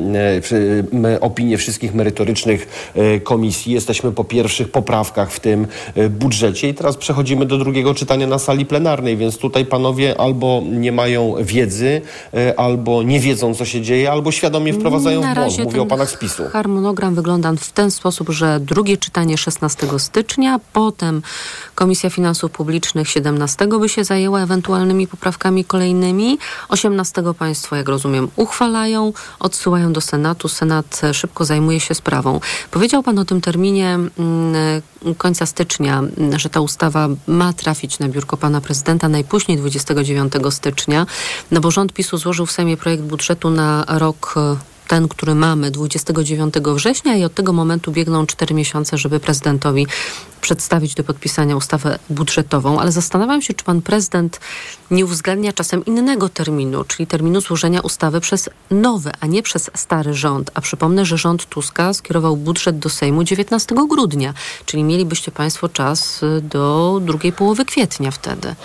[1.14, 3.74] e, opinie wszystkich merytorycznych e, komisji.
[3.74, 8.40] Jesteśmy po pierwszych poprawkach w tym e, budżecie i teraz przechodzimy do drugiego czytania na
[8.40, 12.02] sali plenarnej, więc tutaj panowie albo nie mają wiedzy,
[12.58, 15.64] albo nie wiedzą, co się dzieje, albo świadomie wprowadzają w błąd.
[15.64, 16.44] Mówię o panach z PiSu.
[16.86, 21.22] Harmonogram wygląda w ten sposób, że drugie czytanie 16 stycznia, potem
[21.76, 26.38] Komisja Finansów Publicznych 17 by się zajęła ewentualnymi poprawkami kolejnymi.
[26.70, 30.48] 18 Państwo, jak rozumiem, uchwalają, odsyłają do Senatu.
[30.48, 32.40] Senat e, szybko zajmuje się sprawą.
[32.72, 34.82] Powiedział Pan o tym terminie mm,
[35.18, 41.06] końca stycznia, mm, że ta ustawa ma trafić na biurko Pana Prezydenta najpóźniej 29 stycznia,
[41.52, 45.72] no bo rząd PiSu złożył w Sejmie projekt budżetu na rok e, ten, który mamy
[45.72, 49.88] 29 września i od tego momentu biegną 4 miesiące, żeby prezydentowi
[50.46, 54.40] przedstawić do podpisania ustawę budżetową, ale zastanawiam się, czy pan prezydent
[54.92, 60.14] nie uwzględnia czasem innego terminu, czyli terminu złożenia ustawy przez nowy, a nie przez stary
[60.14, 60.52] rząd.
[60.54, 64.34] A przypomnę, że rząd Tuska skierował budżet do Sejmu 19 grudnia,
[64.66, 68.56] czyli mielibyście państwo czas y, do drugiej połowy kwietnia wtedy.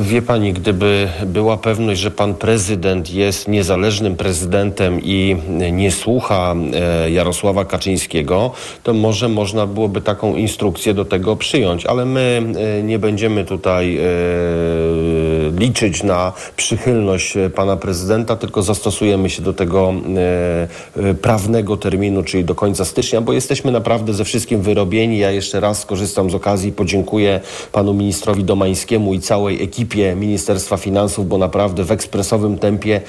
[0.00, 5.36] Wie pani, gdyby była pewność, że pan prezydent jest niezależnym prezydentem i
[5.72, 8.50] nie słucha e, Jarosława Kaczyńskiego,
[8.82, 12.42] to może można byłoby taką instrukcję do tego przyjąć, ale my
[12.78, 14.00] e, nie będziemy tutaj e,
[15.58, 19.94] liczyć na przychylność pana prezydenta, tylko zastosujemy się do tego
[21.22, 25.18] prawnego terminu, czyli do końca stycznia, bo jesteśmy naprawdę ze wszystkim wyrobieni.
[25.18, 27.40] Ja jeszcze raz skorzystam z okazji i podziękuję
[27.72, 33.00] panu ministrowi Domańskiemu i całej ekipie Ministerstwa Finansów, bo naprawdę w ekspresowym tempie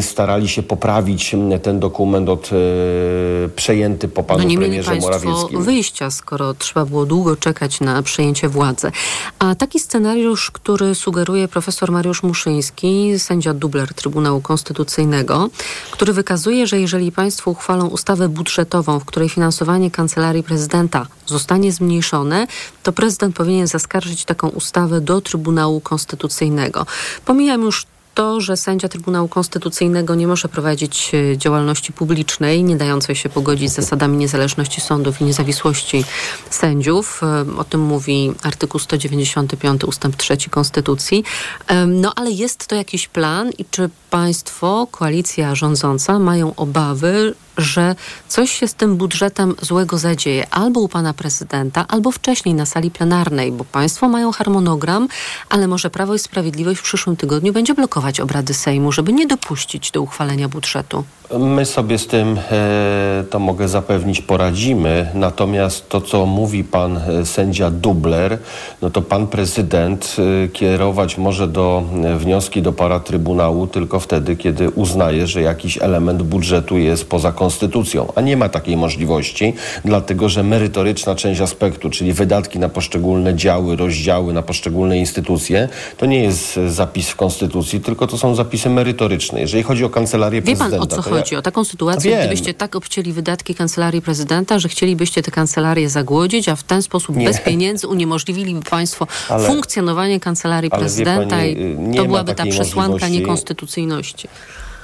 [0.00, 4.90] starali się poprawić m, ten dokument od e, przejęty po panu no nie mieli premierze
[4.90, 5.62] państwo Morawieckim.
[5.62, 8.92] wyjścia, skoro trzeba było długo czekać na przejęcie władzy.
[9.38, 15.48] A taki scenariusz, który sugeruje profesor Mariusz Muszyński, sędzia dubler Trybunału Konstytucyjnego,
[15.90, 22.46] który wykazuje, że jeżeli państwo uchwalą ustawę budżetową, w której finansowanie kancelarii prezydenta zostanie zmniejszone,
[22.82, 26.86] to prezydent powinien zaskarżyć taką ustawę do Trybunału Konstytucyjnego.
[27.24, 33.16] Pomijam już to, że sędzia Trybunału Konstytucyjnego nie może prowadzić e, działalności publicznej, nie dającej
[33.16, 36.04] się pogodzić z zasadami niezależności sądów i niezawisłości
[36.50, 37.20] sędziów.
[37.22, 41.24] E, O tym mówi artykuł 195 ustęp 3 Konstytucji.
[41.66, 47.94] E, No ale jest to jakiś plan i czy państwo, koalicja rządząca mają obawy, że
[48.28, 52.90] coś się z tym budżetem złego zadzieje albo u pana prezydenta, albo wcześniej na sali
[52.90, 55.08] plenarnej, bo państwo mają harmonogram,
[55.48, 59.90] ale może Prawo i Sprawiedliwość w przyszłym tygodniu będzie blokować obrady Sejmu, żeby nie dopuścić
[59.90, 61.04] do uchwalenia budżetu.
[61.30, 65.10] My sobie z tym, e, to mogę zapewnić, poradzimy.
[65.14, 68.38] Natomiast to, co mówi pan e, sędzia Dubler,
[68.82, 71.82] no to pan prezydent e, kierować może do
[72.18, 78.12] wnioski do paratrybunału tylko wtedy, kiedy uznaje, że jakiś element budżetu jest poza konstytucją.
[78.14, 83.76] A nie ma takiej możliwości, dlatego że merytoryczna część aspektu, czyli wydatki na poszczególne działy,
[83.76, 89.40] rozdziały, na poszczególne instytucje, to nie jest zapis w konstytucji, tylko to są zapisy merytoryczne.
[89.40, 91.36] Jeżeli chodzi o kancelarię Wie prezydenta, chodzi?
[91.36, 92.20] O taką sytuację, Wiem.
[92.20, 97.16] gdybyście tak obcięli wydatki kancelarii prezydenta, że chcielibyście te kancelarię zagłodzić, a w ten sposób
[97.16, 97.26] Nie.
[97.26, 101.52] bez pieniędzy uniemożliwiliby państwo Ale- funkcjonowanie kancelarii prezydenta pani,
[101.92, 104.28] i to byłaby ta przesłanka niekonstytucyjności.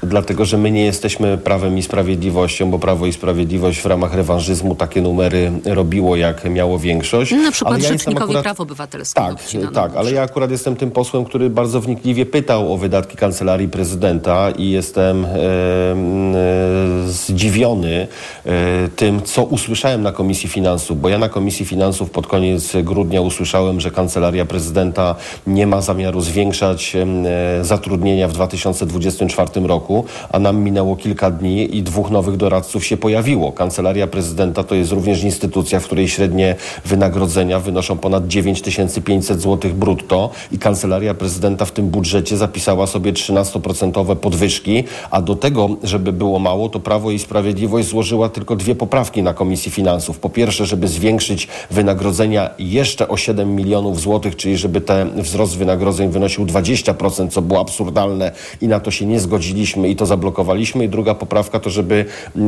[0.02, 4.74] Dlatego że my nie jesteśmy Prawem i Sprawiedliwością, bo Prawo i Sprawiedliwość w ramach rewanżyzmu
[4.74, 7.32] takie numery robiło, jak miało większość.
[7.32, 9.14] Na przykład Ale ja Rzecznikowi akurat- Praw Obywatelskich.
[9.24, 9.36] tak,
[9.74, 14.50] tak, ale ja akurat jestem tym posłem, który bardzo wnikliwie pytał o wydatki Kancelarii Prezydenta
[14.50, 18.08] i jestem e, e, zdziwiony
[18.46, 23.20] e, tym, co usłyszałem na Komisji Finansów, bo ja na Komisji Finansów pod koniec grudnia
[23.20, 25.14] usłyszałem, że Kancelaria Prezydenta
[25.46, 29.89] nie ma zamiaru zwiększać e, zatrudnienia w 2024 roku,
[30.30, 33.52] a nam minęło kilka dni i dwóch nowych doradców się pojawiło.
[33.52, 40.30] Kancelaria Prezydenta to jest również instytucja, w której średnie wynagrodzenia wynoszą ponad 9500 zł brutto
[40.52, 46.38] i Kancelaria Prezydenta w tym budżecie zapisała sobie 13% podwyżki, a do tego, żeby było
[46.38, 50.18] mało, to Prawo i Sprawiedliwość złożyła tylko dwie poprawki na Komisji Finansów.
[50.18, 56.10] Po pierwsze, żeby zwiększyć wynagrodzenia jeszcze o 7 milionów złotych, czyli żeby ten wzrost wynagrodzeń
[56.10, 60.84] wynosił 20%, co było absurdalne i na to się nie zgodziliśmy i to zablokowaliśmy.
[60.84, 62.04] I druga poprawka to, żeby
[62.36, 62.40] e,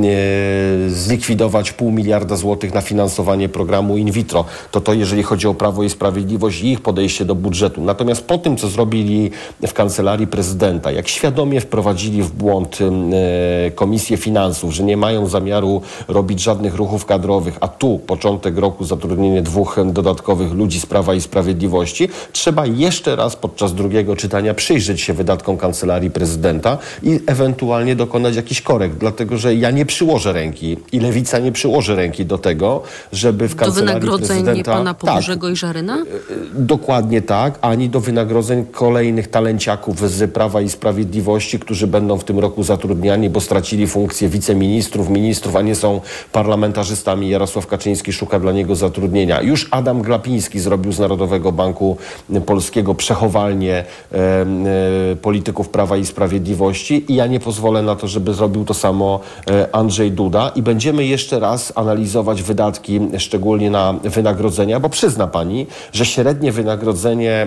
[0.90, 4.44] zlikwidować pół miliarda złotych na finansowanie programu in vitro.
[4.70, 7.80] To to, jeżeli chodzi o Prawo i Sprawiedliwość i ich podejście do budżetu.
[7.80, 9.30] Natomiast po tym, co zrobili
[9.66, 15.82] w Kancelarii Prezydenta, jak świadomie wprowadzili w błąd e, Komisję Finansów, że nie mają zamiaru
[16.08, 21.20] robić żadnych ruchów kadrowych, a tu początek roku zatrudnienie dwóch dodatkowych ludzi z Prawa i
[21.20, 28.36] Sprawiedliwości, trzeba jeszcze raz podczas drugiego czytania przyjrzeć się wydatkom Kancelarii Prezydenta i ewentualnie dokonać
[28.36, 32.82] jakichś korekt, dlatego że ja nie przyłożę ręki i Lewica nie przyłoży ręki do tego,
[33.12, 34.72] żeby w Do Kancelarii wynagrodzeń Prezydenta...
[34.72, 36.04] pana Tak, Pobożego i Żaryna?
[36.54, 42.38] Dokładnie tak, ani do wynagrodzeń kolejnych talenciaków z Prawa i Sprawiedliwości, którzy będą w tym
[42.38, 46.00] roku zatrudniani, bo stracili funkcję wiceministrów, ministrów, a nie są
[46.32, 47.28] parlamentarzystami.
[47.28, 49.42] Jarosław Kaczyński szuka dla niego zatrudnienia.
[49.42, 51.96] Już Adam Glapiński zrobił z Narodowego Banku
[52.46, 54.16] Polskiego przechowalnię e,
[55.12, 59.20] e, polityków Prawa i Sprawiedliwości i ja nie pozwolę na to, żeby zrobił to samo
[59.50, 65.66] e, Andrzej Duda i będziemy jeszcze raz analizować wydatki, szczególnie na wynagrodzenia, bo przyzna pani,
[65.92, 67.46] że średnie wynagrodzenie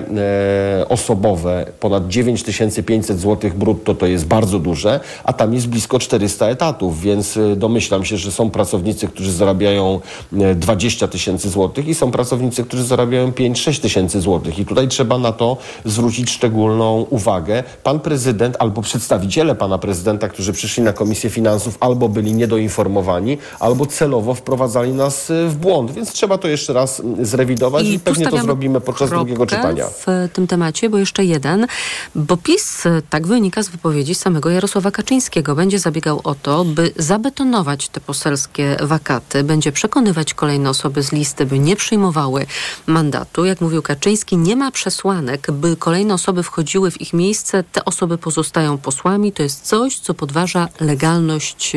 [0.79, 6.49] e, osobowe ponad 9500 zł brutto to jest bardzo duże, a tam jest blisko 400
[6.49, 9.99] etatów, więc e, domyślam się, że są pracownicy, którzy zarabiają
[10.33, 15.17] e, 20 tysięcy złotych i są pracownicy, którzy zarabiają 5-6 tysięcy złotych i tutaj trzeba
[15.17, 17.63] na to zwrócić szczególną uwagę.
[17.83, 23.85] Pan prezydent albo przedstawiciele pana prezydenta, którzy przyszli na Komisję Finansów albo byli niedoinformowani, albo
[23.85, 28.05] celowo wprowadzali nas e, w błąd, więc trzeba to jeszcze raz mm, zrewidować i, tu
[28.05, 29.85] pewnie to zrobimy podczas drugiego czytania.
[29.87, 31.67] w tym temacie, bo jeszcze jeden,
[32.15, 37.89] bo PiS, tak wynika z wypowiedzi samego Jarosława Kaczyńskiego, będzie zabiegał o to, by zabetonować
[37.89, 42.45] te poselskie wakaty, będzie przekonywać kolejne osoby z listy, by nie przyjmowały
[42.87, 43.45] mandatu.
[43.45, 48.17] Jak mówił Kaczyński, nie ma przesłanek, by kolejne osoby wchodziły w ich miejsce, te osoby
[48.17, 49.31] pozostają posłami.
[49.35, 51.73] To jest coś, co podważa legalność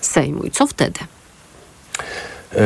[0.00, 0.42] Sejmu.
[0.42, 1.00] I co wtedy?
[2.56, 2.58] E,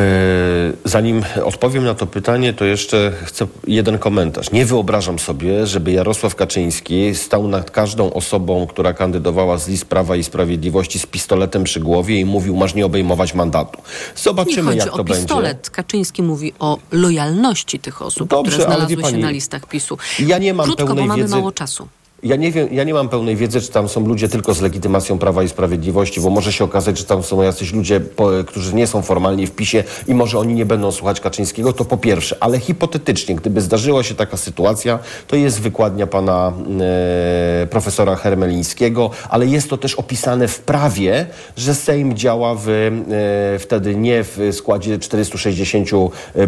[0.84, 4.50] Zanim odpowiem na to pytanie, to jeszcze chcę jeden komentarz.
[4.52, 10.16] Nie wyobrażam sobie, żeby Jarosław Kaczyński stał nad każdą osobą, która kandydowała z list Prawa
[10.16, 13.78] i Sprawiedliwości z pistoletem przy głowie i mówił, masz nie obejmować mandatu.
[14.16, 15.56] Nie Zobaczymy, chodzi jak to o pistolet.
[15.56, 15.70] będzie.
[15.70, 19.98] Kaczyński mówi o lojalności tych osób, Dobrze, które znalazły wie się pani, na listach PiSu.
[20.18, 21.36] Ja nie mam Krótko, bo pełnej mamy wiedzy.
[21.36, 21.88] mało czasu.
[22.22, 25.18] Ja nie, wiem, ja nie mam pełnej wiedzy, czy tam są ludzie tylko z legitymacją
[25.18, 28.86] Prawa i Sprawiedliwości, bo może się okazać, że tam są jacyś ludzie, po, którzy nie
[28.86, 32.36] są formalnie w PiSie i może oni nie będą słuchać Kaczyńskiego, to po pierwsze.
[32.40, 39.46] Ale hipotetycznie, gdyby zdarzyła się taka sytuacja, to jest wykładnia pana e, profesora Hermelińskiego, ale
[39.46, 41.26] jest to też opisane w prawie,
[41.56, 45.88] że Sejm działa w, e, wtedy nie w składzie 460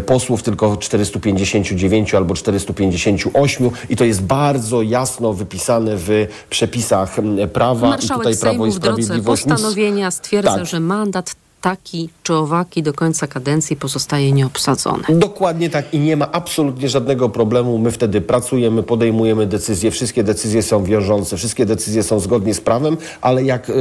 [0.05, 5.58] posłów, tylko 459 albo 458 i to jest bardzo jasno wypisane
[5.97, 7.15] w przepisach
[7.53, 10.65] prawa i Marszałek tutaj Prawo Sejmu i Sprawiedliwość postanowienia stwierdza, Tak.
[10.65, 15.03] że mandat taki czy owaki do końca kadencji pozostaje nieobsadzony.
[15.09, 17.77] Dokładnie tak i nie ma absolutnie żadnego problemu.
[17.77, 22.97] My wtedy pracujemy, podejmujemy decyzje, wszystkie decyzje są wiążące, wszystkie decyzje są zgodnie z prawem,
[23.21, 23.73] ale jak y,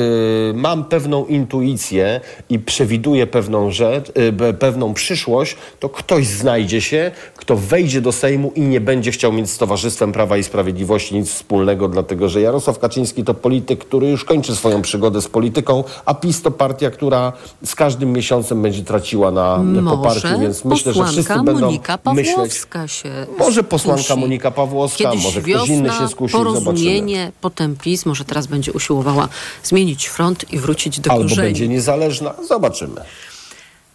[0.55, 7.11] mam pewną intuicję i przewiduję pewną rzecz, y, pe- pewną przyszłość, to ktoś znajdzie się,
[7.37, 11.31] kto wejdzie do Sejmu i nie będzie chciał mieć z Towarzystwem Prawa i Sprawiedliwości nic
[11.31, 16.15] wspólnego, dlatego że Jarosław Kaczyński to polityk, który już kończy swoją przygodę z polityką, a
[16.15, 17.33] PiS to partia, która
[17.69, 21.99] z każdym miesiącem będzie traciła na poparciu, Może więc myślę, że wszyscy posłanka będą Monika
[22.15, 22.35] myśleć...
[22.37, 24.21] Pawłowska się Może posłanka skusi.
[24.21, 26.61] Monika Pawłowska, Kiedyś może wiosna, ktoś inny się skusi, zobaczymy.
[26.65, 29.29] porozumienie, potem PiS, może teraz będzie usiłowała
[29.63, 31.49] zmienić front i wrócić do Albo korzeni.
[31.49, 33.01] będzie niezależna, zobaczymy.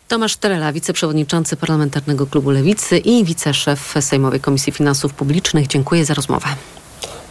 [0.07, 5.67] Tomasz Terela, wiceprzewodniczący Parlamentarnego Klubu Lewicy i wiceszef Sejmowej Komisji Finansów Publicznych.
[5.67, 6.47] Dziękuję za rozmowę.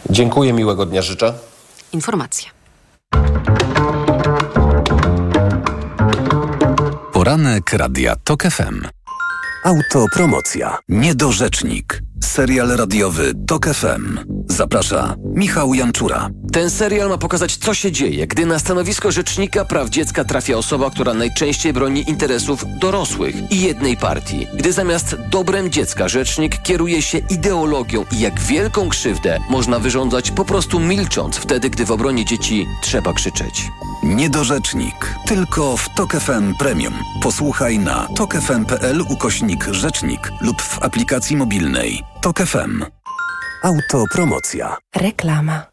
[0.09, 1.33] Dziękuję, miłego dnia życzę.
[1.93, 2.49] Informacje.
[7.53, 8.87] Poranek Radia TOK FM.
[9.63, 10.77] Autopromocja.
[10.89, 12.01] Niedorzecznik.
[12.23, 14.19] Serial radiowy TOK FM.
[14.49, 16.29] Zaprasza Michał Janczura.
[16.51, 20.89] Ten serial ma pokazać, co się dzieje, gdy na stanowisko rzecznika praw dziecka trafia osoba,
[20.89, 24.47] która najczęściej broni interesów dorosłych i jednej partii.
[24.53, 30.45] Gdy zamiast dobrem dziecka rzecznik kieruje się ideologią i jak wielką krzywdę można wyrządzać po
[30.45, 33.71] prostu milcząc wtedy, gdy w obronie dzieci trzeba krzyczeć.
[34.03, 35.15] Niedorzecznik.
[35.27, 36.93] Tylko w TOK FM Premium.
[37.21, 42.03] Posłuchaj na tokefm.pl ukośnik rzecznik lub w aplikacji mobilnej.
[42.21, 42.85] TOK FM.
[43.63, 44.77] Autopromocja.
[44.95, 45.72] Reklama.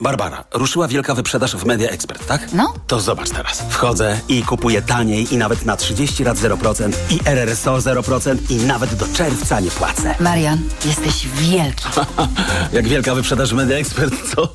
[0.00, 2.52] Barbara, ruszyła wielka wyprzedaż w Media Expert, tak?
[2.52, 2.74] No.
[2.86, 3.62] To zobacz teraz.
[3.68, 8.94] Wchodzę i kupuję taniej i nawet na 30 lat 0% i RRSO 0% i nawet
[8.94, 10.14] do czerwca nie płacę.
[10.20, 11.84] Marian, jesteś wielki.
[12.72, 14.54] Jak wielka wyprzedaż w Media Expert, co?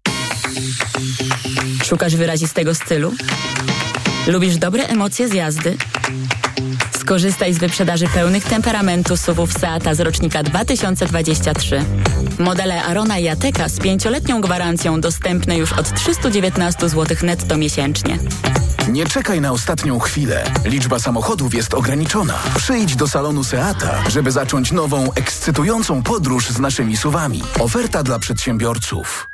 [1.91, 3.13] Szukasz wyrazistego stylu?
[4.27, 5.77] Lubisz dobre emocje z jazdy?
[6.99, 11.85] Skorzystaj z wyprzedaży pełnych temperamentu SUVów Seata z rocznika 2023.
[12.39, 18.19] Modele Arona i Ateka z pięcioletnią gwarancją dostępne już od 319 zł netto miesięcznie.
[18.89, 20.51] Nie czekaj na ostatnią chwilę.
[20.65, 22.39] Liczba samochodów jest ograniczona.
[22.57, 27.43] Przyjdź do salonu Seata, żeby zacząć nową, ekscytującą podróż z naszymi suwami.
[27.59, 29.30] Oferta dla przedsiębiorców.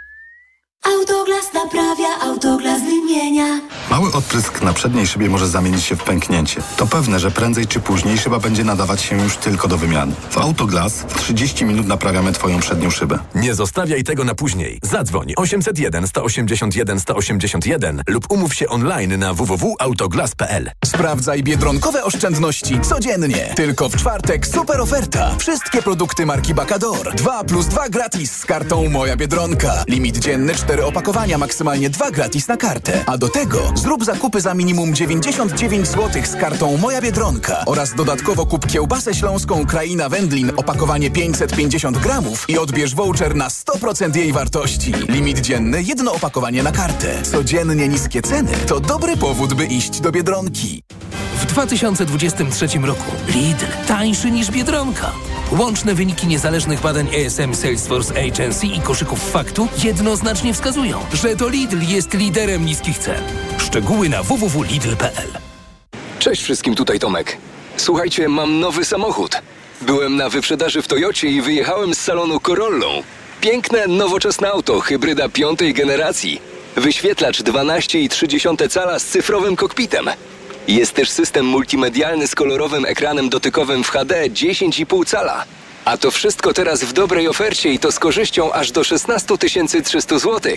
[0.88, 3.60] Autoglas naprawia, autoglas wymienia.
[3.90, 6.62] Mały odprysk na przedniej szybie może zamienić się w pęknięcie.
[6.78, 10.14] To pewne, że prędzej czy później szyba będzie nadawać się już tylko do wymiany.
[10.30, 13.20] W Autoglas w 30 minut naprawiamy Twoją przednią szybę.
[13.36, 14.80] Nie zostawiaj tego na później.
[14.84, 20.72] Zadzwoń 801 181 181 lub umów się online na www.autoglas.pl.
[20.86, 23.54] Sprawdzaj biedronkowe oszczędności codziennie.
[23.56, 25.36] Tylko w czwartek super oferta.
[25.38, 27.16] Wszystkie produkty marki Bacador.
[27.16, 29.84] 2 plus 2 gratis z kartą Moja Biedronka.
[29.88, 33.04] Limit dzienny 4 opakowania, maksymalnie 2 gratis na kartę.
[33.06, 38.46] A do tego zrób zakupy za minimum 99 zł z kartą Moja Biedronka oraz dodatkowo
[38.46, 44.92] kup kiełbasę śląską Kraina Wędlin opakowanie 550 gramów i odbierz voucher na 100% jej wartości.
[45.10, 47.22] Limit dzienny jedno opakowanie na kartę.
[47.24, 50.84] Codziennie niskie ceny to dobry powód, by iść do Biedronki.
[51.38, 55.12] W 2023 roku Lidl tańszy niż Biedronka.
[55.52, 61.78] Łączne wyniki niezależnych badań ESM Salesforce Agency i koszyków faktu jednoznacznie wskazują, że to Lidl
[61.82, 63.24] jest liderem niskich cen.
[63.58, 65.30] Szczegóły na www.lidl.pl
[66.20, 67.38] Cześć wszystkim, tutaj Tomek.
[67.78, 69.42] Słuchajcie, mam nowy samochód.
[69.82, 73.04] Byłem na wyprzedaży w Toyocie i wyjechałem z salonu Corollą.
[73.42, 76.42] Piękne, nowoczesne auto, hybryda piątej generacji.
[76.76, 80.10] Wyświetlacz 12,3 cala z cyfrowym kokpitem.
[80.68, 85.46] Jest też system multimedialny z kolorowym ekranem dotykowym w HD 10,5 cala.
[85.86, 89.38] A to wszystko teraz w dobrej ofercie i to z korzyścią aż do 16
[89.84, 90.52] 300 zł.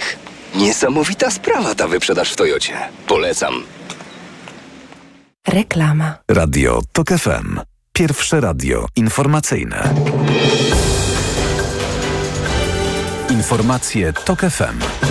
[0.54, 2.78] Niesamowita sprawa ta wyprzedaż w Toyocie.
[3.06, 3.62] Polecam.
[5.48, 6.14] Reklama.
[6.30, 7.60] Radio TOK FM.
[7.92, 9.94] Pierwsze radio informacyjne.
[13.30, 15.09] Informacje TOK FM.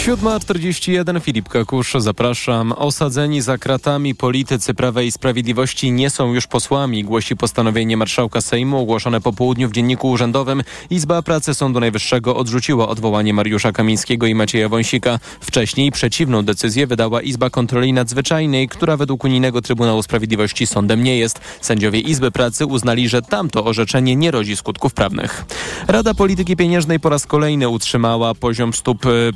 [0.00, 2.72] 7.41 Filip Kakusz, zapraszam.
[2.72, 8.78] Osadzeni za kratami politycy Prawa i Sprawiedliwości nie są już posłami, głosi postanowienie marszałka Sejmu
[8.78, 10.62] ogłoszone po południu w Dzienniku Urzędowym.
[10.90, 15.18] Izba Pracy Sądu Najwyższego odrzuciła odwołanie Mariusza Kamińskiego i Macieja Wąsika.
[15.40, 21.40] Wcześniej przeciwną decyzję wydała Izba Kontroli Nadzwyczajnej, która według Unijnego Trybunału Sprawiedliwości sądem nie jest.
[21.60, 25.44] Sędziowie Izby Pracy uznali, że tamto orzeczenie nie rodzi skutków prawnych.
[25.88, 29.32] Rada Polityki Pieniężnej po raz kolejny utrzymała poziom stóp y,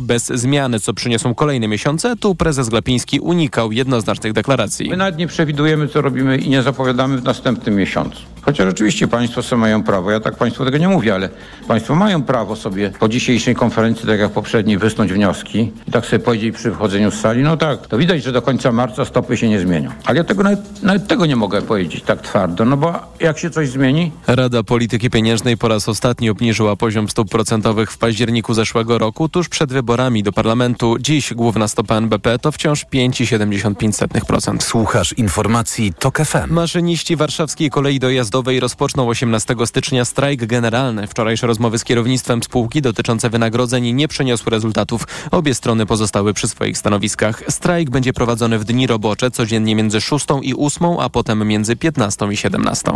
[0.00, 2.16] bez zmiany, co przyniosą kolejne miesiące.
[2.16, 4.90] Tu prezes Glapiński unikał jednoznacznych deklaracji.
[4.90, 8.31] My nawet nie przewidujemy, co robimy i nie zapowiadamy w następnym miesiącu.
[8.42, 11.28] Chociaż oczywiście państwo sobie mają prawo, ja tak państwu tego nie mówię, ale
[11.68, 16.18] państwo mają prawo sobie po dzisiejszej konferencji, tak jak poprzedniej, wysnuć wnioski i tak sobie
[16.18, 19.48] powiedzieć przy wchodzeniu z sali, no tak, to widać, że do końca marca stopy się
[19.48, 19.90] nie zmienią.
[20.04, 23.50] Ale ja tego nawet, nawet tego nie mogę powiedzieć tak twardo, no bo jak się
[23.50, 24.12] coś zmieni?
[24.26, 29.48] Rada Polityki Pieniężnej po raz ostatni obniżyła poziom stóp procentowych w październiku zeszłego roku, tuż
[29.48, 30.96] przed wyborami do parlamentu.
[31.00, 34.62] Dziś główna stopa NBP to wciąż 5,75%.
[34.62, 36.52] Słuchasz informacji TOK FM.
[36.52, 37.98] Maszyniści warszawskiej kolei
[38.32, 41.06] dojazdowej rozpoczną 18 stycznia strajk generalny.
[41.06, 45.06] Wczorajsze rozmowy z kierownictwem spółki dotyczące wynagrodzeń nie przyniosły rezultatów.
[45.30, 47.42] Obie strony pozostały przy swoich stanowiskach.
[47.48, 52.28] Strajk będzie prowadzony w dni robocze, codziennie między 6 i 8, a potem między 15
[52.32, 52.92] i 17.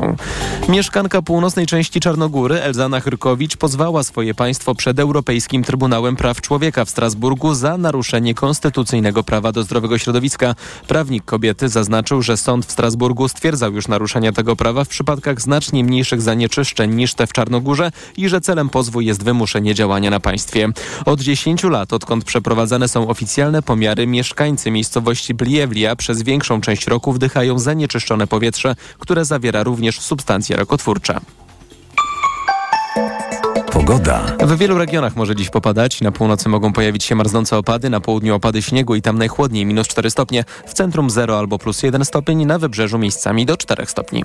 [0.69, 6.91] Mieszkanka północnej części Czarnogóry, Elzana Chyrkowicz, pozwała swoje państwo przed Europejskim Trybunałem Praw Człowieka w
[6.91, 10.55] Strasburgu za naruszenie konstytucyjnego prawa do zdrowego środowiska.
[10.89, 14.89] Prawnik kobiety zaznaczył, że sąd w Strasburgu stwierdzał już naruszenia tego prawa w
[15.27, 20.11] przypadkach znacznie mniejszych zanieczyszczeń niż te w Czarnogórze i że celem pozwu jest wymuszenie działania
[20.11, 20.69] na państwie.
[21.05, 27.13] Od 10 lat, odkąd przeprowadzane są oficjalne pomiary, mieszkańcy miejscowości Bliewlia przez większą część roku
[27.13, 31.21] wdychają zanieczyszczone powietrze, które zawiera również substancje rakotwórcze.
[33.73, 34.37] Pogoda.
[34.41, 36.01] W wielu regionach może dziś popadać.
[36.01, 39.89] Na północy mogą pojawić się marznące opady, na południu opady śniegu i tam najchłodniej minus
[39.89, 40.45] 4 stopnie.
[40.67, 44.25] W centrum 0 albo plus 1 stopień, na wybrzeżu miejscami do 4 stopni.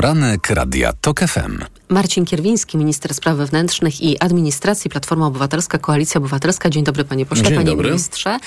[0.00, 1.64] Poranek Radia TOK FM.
[1.88, 6.70] Marcin Kierwiński, minister spraw wewnętrznych i administracji, Platforma Obywatelska, Koalicja Obywatelska.
[6.70, 7.88] Dzień dobry panie pośle, Dzień panie dobry.
[7.88, 8.38] ministrze.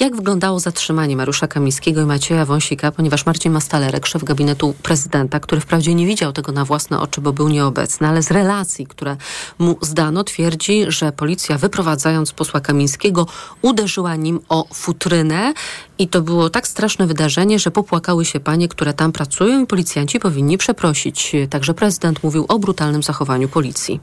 [0.00, 5.60] Jak wyglądało zatrzymanie Mariusza Kamińskiego i Macieja Wąsika, ponieważ Marcin Mastalerek, szef gabinetu prezydenta, który
[5.60, 9.16] wprawdzie nie widział tego na własne oczy, bo był nieobecny, ale z relacji, które
[9.58, 13.26] mu zdano, twierdzi, że policja wyprowadzając posła Kamińskiego
[13.62, 15.52] uderzyła nim o futrynę
[15.98, 20.20] i to było tak straszne wydarzenie, że popłakały się panie, które tam pracują i policjanci
[20.20, 21.32] powinni przeprosić.
[21.50, 24.00] Także prezydent mówił o brutalnym zachowaniu policji.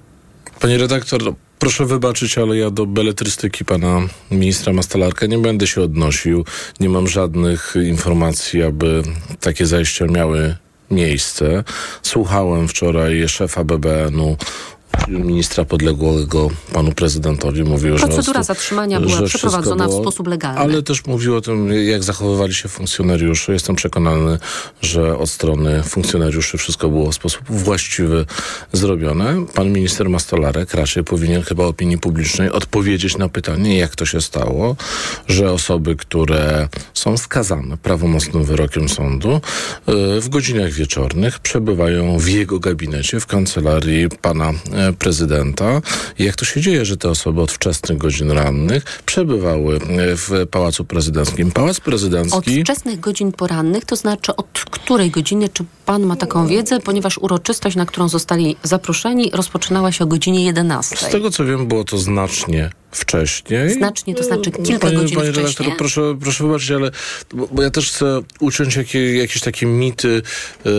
[0.60, 5.82] Panie redaktor, no, proszę wybaczyć, ale ja do beletrystyki pana ministra Mastalarka nie będę się
[5.82, 6.46] odnosił.
[6.80, 9.04] Nie mam żadnych informacji, aby
[9.40, 10.56] takie zajścia miały
[10.92, 11.64] miejsce.
[12.02, 14.38] Słuchałem wczoraj szefa BBN-u,
[15.08, 17.64] ministra podległego panu prezydentowi.
[17.64, 20.60] Mówił, że Procedura zatrzymania była przeprowadzona wszystko w było- sposób legalny.
[20.60, 23.54] Ale też mówił o tym, jak zachowywali się funkcjonariusze.
[23.54, 24.38] Jestem przekonany,
[24.82, 28.26] że od strony funkcjonariuszy wszystko było w sposób właściwy
[28.74, 29.46] zrobione.
[29.54, 34.76] Pan minister Mastolarek raczej powinien chyba opinii publicznej odpowiedzieć na pytanie, jak to się stało,
[35.28, 39.42] że osoby, które są skazane prawomocnym wyrokiem sądu,
[40.18, 45.82] y, w godzinach wieczornych przebywają w jego gabinecie, w kancelarii pana e, prezydenta.
[46.20, 49.80] Jak to się dzieje, że te osoby od wczesnych godzin rannych przebywały e,
[50.16, 51.52] w Pałacu Prezydenckim.
[51.52, 52.64] Pałac Od Prezydencki...
[52.64, 57.76] wczesnych godzin porannych, to znaczy od której godziny, czy pan ma taką wiedzę, ponieważ uroczystość,
[57.76, 60.96] na którą zostali zaproszeni, rozpoczynała się o godzinie 11.
[60.96, 63.74] Z tego co wiem, było to znacznie wcześniej.
[63.74, 65.54] Znacznie, to znaczy kilka Panie, godzin panie wcześniej.
[65.54, 66.92] redaktor, proszę, proszę wybaczyć, ale
[67.52, 70.22] bo, ja też chcę uciąć jakie, jakieś takie mity,
[70.66, 70.70] e,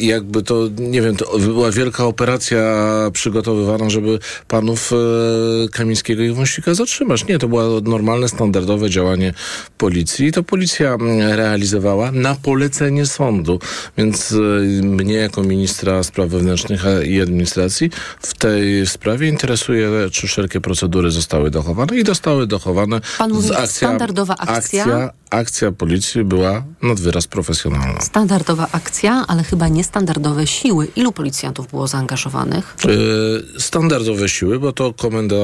[0.00, 6.74] jakby to, nie wiem, to była wielka operacja przygotowywana, żeby panów e, Kamińskiego i Wąsika
[6.74, 7.26] zatrzymać.
[7.26, 9.34] Nie, to było normalne, standardowe działanie
[9.78, 10.32] policji.
[10.32, 13.58] To policja mm, realizowała na polecenie sądu.
[13.98, 14.36] Więc e,
[14.82, 17.90] mnie jako ministra spraw wewnętrznych i administracji
[18.20, 23.00] w tej sprawie interesuje, czy wszelkie procedury zostały dochowane i zostały dochowane.
[23.18, 24.82] Pan mówi, Z standardowa akcja?
[24.84, 28.00] Akcja, akcja policji była nad wyraz profesjonalna.
[28.00, 30.88] Standardowa akcja, ale chyba niestandardowe siły.
[30.96, 32.76] Ilu policjantów było zaangażowanych?
[32.84, 35.36] E, Standardowe siły, bo to komenda,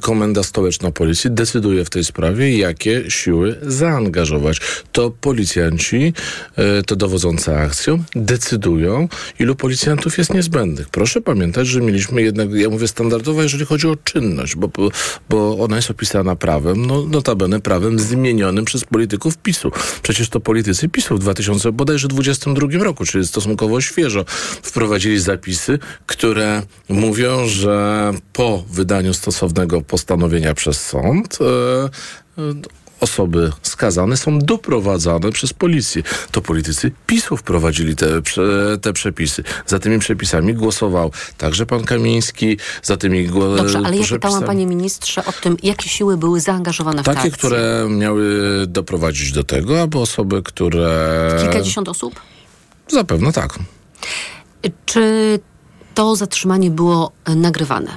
[0.00, 4.60] komenda stołeczna policji decyduje w tej sprawie, jakie siły zaangażować.
[4.92, 6.12] To policjanci,
[6.56, 10.88] e, to dowodzący akcją, decydują, ilu policjantów jest niezbędnych.
[10.88, 14.68] Proszę pamiętać, że mieliśmy jednak, ja mówię standardowa, jeżeli chodzi o czynność, bo,
[15.28, 19.70] bo ona jest opisana prawem, no notabene prawem zmienionym przez polityków PiSu.
[20.02, 24.24] Przecież to politycy PiSu w 2000, bodajże 22 roku, czyli stosunkowo świeżo,
[24.62, 34.38] wprowadzili zapisy, które mówią, że po wydaniu stosownego postanowienia przez sąd e, osoby skazane są
[34.38, 36.02] doprowadzane przez policję.
[36.30, 38.06] To politycy PiSu wprowadzili te,
[38.82, 39.44] te przepisy.
[39.66, 44.66] Za tymi przepisami głosował także pan Kamiński, za tymi gło- Dobrze, ale ja pytałam panie
[44.66, 47.32] ministrze o tym, jakie siły były zaangażowane w Takie, akcję.
[47.32, 48.24] które miały
[48.66, 51.36] doprowadzić do tego, aby osoby, które...
[51.42, 52.20] Kilkadziesiąt osób?
[52.88, 53.58] Zapewne tak.
[54.86, 55.38] Czy
[55.94, 57.96] to zatrzymanie było nagrywane?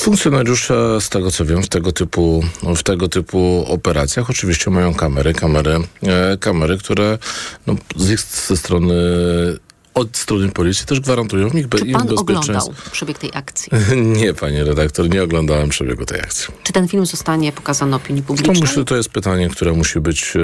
[0.00, 2.44] Funkcjonariusze, z tego co wiem, w tego typu,
[2.76, 7.18] w tego typu operacjach oczywiście mają kamery, kamery, e, kamery które
[7.66, 8.94] no, z ich ze strony
[9.94, 12.20] od strony policji też gwarantują ich, Czy im pan bezpieczeństwo.
[12.20, 13.72] oglądał przebieg tej akcji?
[14.20, 16.54] Nie, panie redaktor, nie oglądałem przebiegu tej akcji.
[16.62, 18.60] Czy ten film zostanie pokazany opinii To publicznej?
[18.60, 20.34] myślę, to jest pytanie, które musi być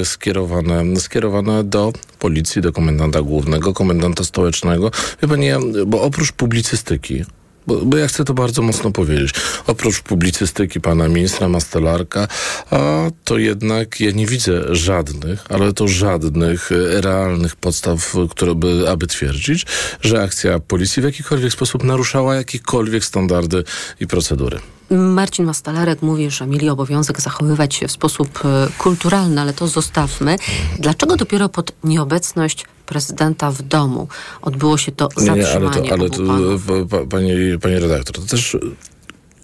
[0.00, 4.90] e, skierowane, skierowane do policji, do komendanta głównego, komendanta stołecznego.
[5.28, 7.24] Pani, ja, bo oprócz publicystyki,
[7.66, 9.34] bo, bo ja chcę to bardzo mocno powiedzieć.
[9.66, 12.28] Oprócz publicystyki pana ministra Mastelarka,
[12.70, 12.78] a
[13.24, 19.06] to jednak ja nie widzę żadnych, ale to żadnych e, realnych podstaw, które by, aby
[19.06, 19.66] twierdzić,
[20.00, 23.64] że akcja policji w jakikolwiek sposób naruszała jakiekolwiek standardy
[24.00, 24.60] i procedury.
[24.90, 30.36] Marcin Mastalarek mówi, że mieli obowiązek zachowywać się w sposób e, kulturalny, ale to zostawmy.
[30.78, 34.08] Dlaczego dopiero pod nieobecność prezydenta w domu
[34.42, 36.66] odbyło się to Nie, zatrzymanie nie, ale to, ale to panów?
[36.66, 38.56] pa, pa, panie, panie redaktor, to też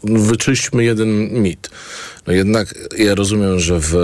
[0.05, 1.09] wyczyśćmy jeden
[1.43, 1.71] mit.
[2.27, 3.95] No jednak ja rozumiem, że w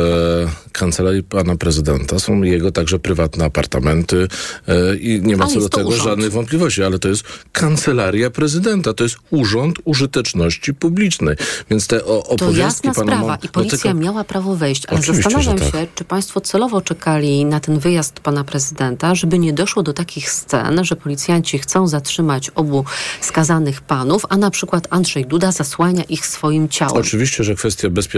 [0.72, 4.28] kancelarii pana prezydenta są jego także prywatne apartamenty
[4.68, 6.04] e, i nie ma co do tego urząd.
[6.04, 11.36] żadnych wątpliwości, ale to jest kancelaria prezydenta, to jest urząd użyteczności publicznej.
[11.70, 15.30] Więc te o, To opowiastki jasna pana sprawa i policja miała prawo wejść, ale Oczywiście,
[15.30, 15.72] zastanawiam tak.
[15.80, 20.30] się, czy państwo celowo czekali na ten wyjazd pana prezydenta, żeby nie doszło do takich
[20.30, 22.84] scen, że policjanci chcą zatrzymać obu
[23.20, 26.96] skazanych panów, a na przykład Andrzej Duda zasłania ich swoim ciałem.
[26.96, 28.09] Oczywiście, że kwestia bezpieczeństwa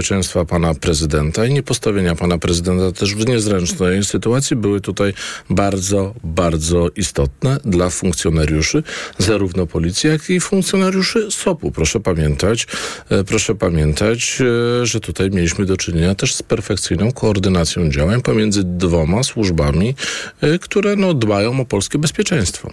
[0.49, 5.15] pana prezydenta i niepostawienia pana prezydenta też w niezręcznej sytuacji były tutaj
[5.51, 8.83] bardzo, bardzo istotne dla funkcjonariuszy
[9.19, 11.71] zarówno policji, jak i funkcjonariuszy SOP-u.
[11.71, 12.67] Proszę pamiętać,
[13.11, 14.39] e, proszę pamiętać,
[14.83, 19.95] e, że tutaj mieliśmy do czynienia też z perfekcyjną koordynacją działań pomiędzy dwoma służbami,
[20.41, 22.71] e, które no, dbają o polskie bezpieczeństwo.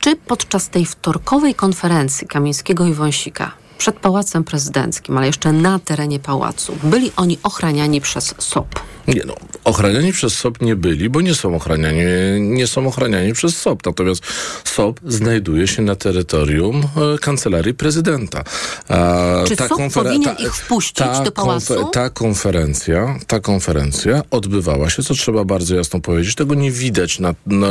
[0.00, 6.18] Czy podczas tej wtorkowej konferencji Kamińskiego i Wąsika przed Pałacem Prezydenckim, ale jeszcze na terenie
[6.18, 8.80] pałacu, byli oni ochraniani przez SOP?
[9.08, 12.02] Nie no, ochraniani przez SOP nie byli, bo nie są ochraniani,
[12.40, 13.86] nie są ochraniani przez SOP.
[13.86, 14.22] Natomiast
[14.64, 16.82] SOP znajduje się na terytorium
[17.14, 18.44] e, kancelarii prezydenta.
[18.88, 19.16] A
[19.48, 21.90] Czy SOP powinien ich wpuścić do pałacu?
[21.92, 27.34] ta konferencja, ta konferencja odbywała się, co trzeba bardzo jasno powiedzieć, tego nie widać na,
[27.46, 27.66] na,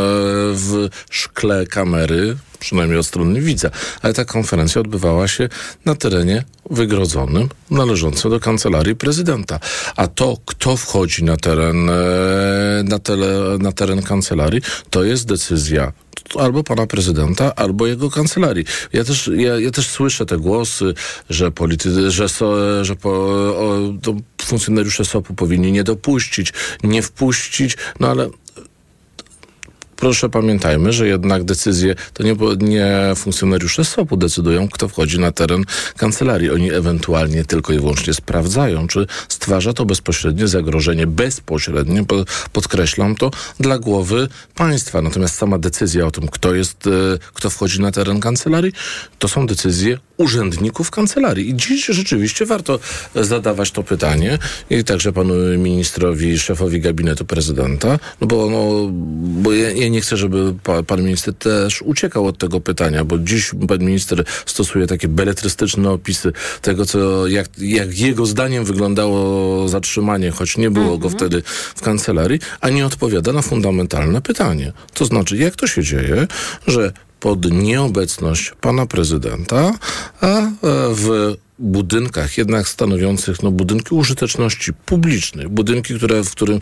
[0.54, 3.70] w szkle kamery, przynajmniej od strony widza,
[4.02, 5.50] ale ta konferencja odbywała się
[5.86, 9.60] na terenie wygrodzonym, należącym do kancelarii prezydenta.
[9.96, 11.94] A to, kto wchodzi na teren, e,
[12.84, 15.92] na, tele, na teren kancelarii, to jest decyzja
[16.40, 18.66] albo pana prezydenta, albo jego kancelarii.
[18.94, 20.94] Ja też, ja, ja też słyszę te głosy,
[21.30, 23.92] że politycy, że, so, że po, o,
[24.42, 26.54] funkcjonariusze SOP-u powinni nie dopuścić,
[26.84, 28.30] nie wpuścić, no ale
[30.02, 35.64] proszę pamiętajmy, że jednak decyzje to nie, nie funkcjonariusze SOP-u decydują, kto wchodzi na teren
[35.98, 36.50] kancelarii.
[36.50, 43.32] Oni ewentualnie tylko i wyłącznie sprawdzają, czy stwarza to bezpośrednie zagrożenie, bezpośrednie, po- podkreślam to,
[43.60, 45.02] dla głowy państwa.
[45.02, 46.90] Natomiast sama decyzja o tym, kto jest, e,
[47.34, 48.74] kto wchodzi na teren kancelarii,
[49.20, 51.50] to są decyzje urzędników kancelarii.
[51.50, 52.80] I dziś rzeczywiście warto
[53.16, 54.38] zadawać to pytanie
[54.70, 58.90] i także panu ministrowi, szefowi gabinetu prezydenta, no bo, no,
[59.42, 63.18] bo ja, ja nie chcę, żeby pa, pan minister też uciekał od tego pytania, bo
[63.18, 70.32] dziś pan minister stosuje takie beletrystyczne opisy tego, co, jak, jak jego zdaniem wyglądało zatrzymanie,
[70.32, 71.44] choć nie było go wtedy
[71.76, 74.74] w kancelarii, a nie odpowiada na fundamentalne pytanie.
[74.94, 76.28] To znaczy, jak to się dzieje,
[76.68, 79.74] że pod nieobecność pana prezydenta,
[80.22, 80.52] a e,
[80.94, 86.60] w budynkach jednak stanowiących no, budynki użyteczności publicznej, budynki, które, w którym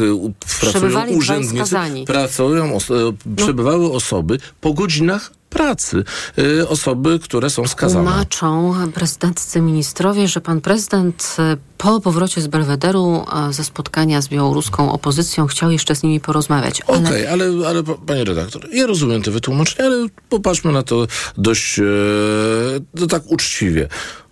[0.00, 1.76] y, u- pracują urzędnicy,
[2.06, 2.94] pracują os- e,
[3.36, 6.04] przebywały osoby po godzinach pracy,
[6.38, 8.04] y, osoby, które są skazane.
[8.10, 14.28] Tłumaczą prezydenccy ministrowie, że pan prezydent e, po powrocie z Belwederu e, ze spotkania z
[14.28, 16.82] białoruską opozycją chciał jeszcze z nimi porozmawiać.
[16.86, 21.06] Ale Okej, ale, ale pa- panie redaktor, ja rozumiem te wytłumaczenia, ale popatrzmy na to
[21.38, 21.82] dość e,
[23.00, 23.88] to tak uczciwie.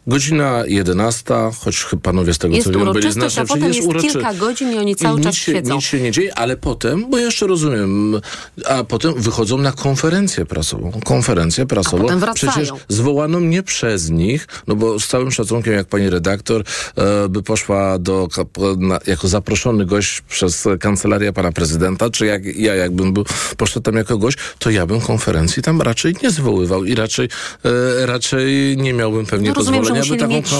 [0.07, 1.35] Godzina 11,
[1.65, 4.13] choć chyba panowie z tego jest co wiem byli znacznie a potem jest jest uroczy-
[4.13, 5.75] kilka godzin i oni I cały nic czas się, siedzą.
[5.75, 8.21] Nic się nie dzieje, ale potem, bo jeszcze rozumiem,
[8.67, 10.93] a potem wychodzą na konferencję prasową.
[11.05, 12.09] Konferencję prasową.
[12.35, 16.63] Przecież zwołaną nie przez nich, no bo z całym szacunkiem, jak pani redaktor
[16.97, 18.29] e, by poszła do,
[18.79, 23.25] na, jako zaproszony gość przez kancelarię pana prezydenta, czy jak ja jakbym był,
[23.57, 27.29] poszedł tam jako gość, to ja bym konferencji tam raczej nie zwoływał i raczej,
[27.65, 30.53] e, raczej nie miałbym pewnie No rozumiem, by musieli taką mieć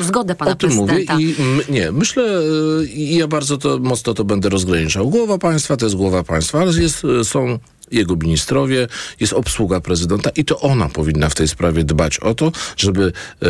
[0.00, 1.20] e, zgodę pana o tym mówię prezydenta.
[1.20, 2.40] i m, nie, myślę
[2.82, 5.10] y, i ja bardzo to mocno to będę rozgraniczał.
[5.10, 7.58] Głowa państwa to jest głowa państwa, ale jest, y, są
[7.90, 8.88] jego ministrowie,
[9.20, 13.12] jest obsługa prezydenta i to ona powinna w tej sprawie dbać o to, żeby
[13.42, 13.48] e,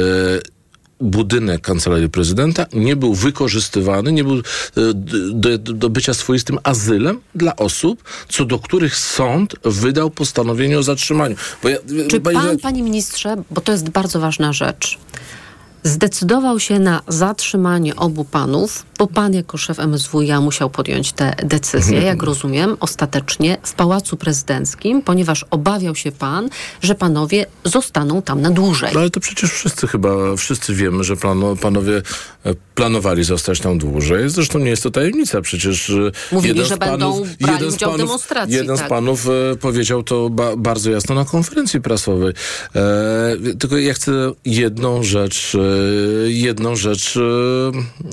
[1.01, 4.43] budynek kancelarii prezydenta nie był wykorzystywany, nie był e,
[5.33, 11.37] do, do, bycia swoistym azylem dla osób, co do których sąd wydał postanowienie o zatrzymaniu.
[11.65, 11.77] Ja,
[12.09, 14.99] Czy pani- pan, panie ministrze, bo to jest bardzo ważna rzecz,
[15.83, 21.97] zdecydował się na zatrzymanie obu panów, bo pan jako szef MSWiA musiał podjąć tę decyzję,
[21.97, 22.07] Mhm.
[22.13, 26.49] jak rozumiem, ostatecznie w Pałacu Prezydenckim, ponieważ obawiał się pan,
[26.83, 28.91] że panowie zostaną tam na dłużej.
[28.95, 32.03] No ale to przecież wszyscy chyba, wszyscy wiemy, że plano, panowie
[32.45, 34.31] e, planowali zostać tam dłużej.
[34.31, 35.95] Zresztą nie jest to tajemnica, przecież e,
[36.33, 38.87] Mówili, jeden że z panów, będą brali jeden z udział w panów, demonstracji, jeden tak.
[38.87, 42.33] z panów e, powiedział to ba, bardzo jasno na konferencji prasowej.
[42.77, 44.13] E, tylko ja chcę
[44.45, 45.57] jedną rzecz,
[46.27, 47.19] jedną rzecz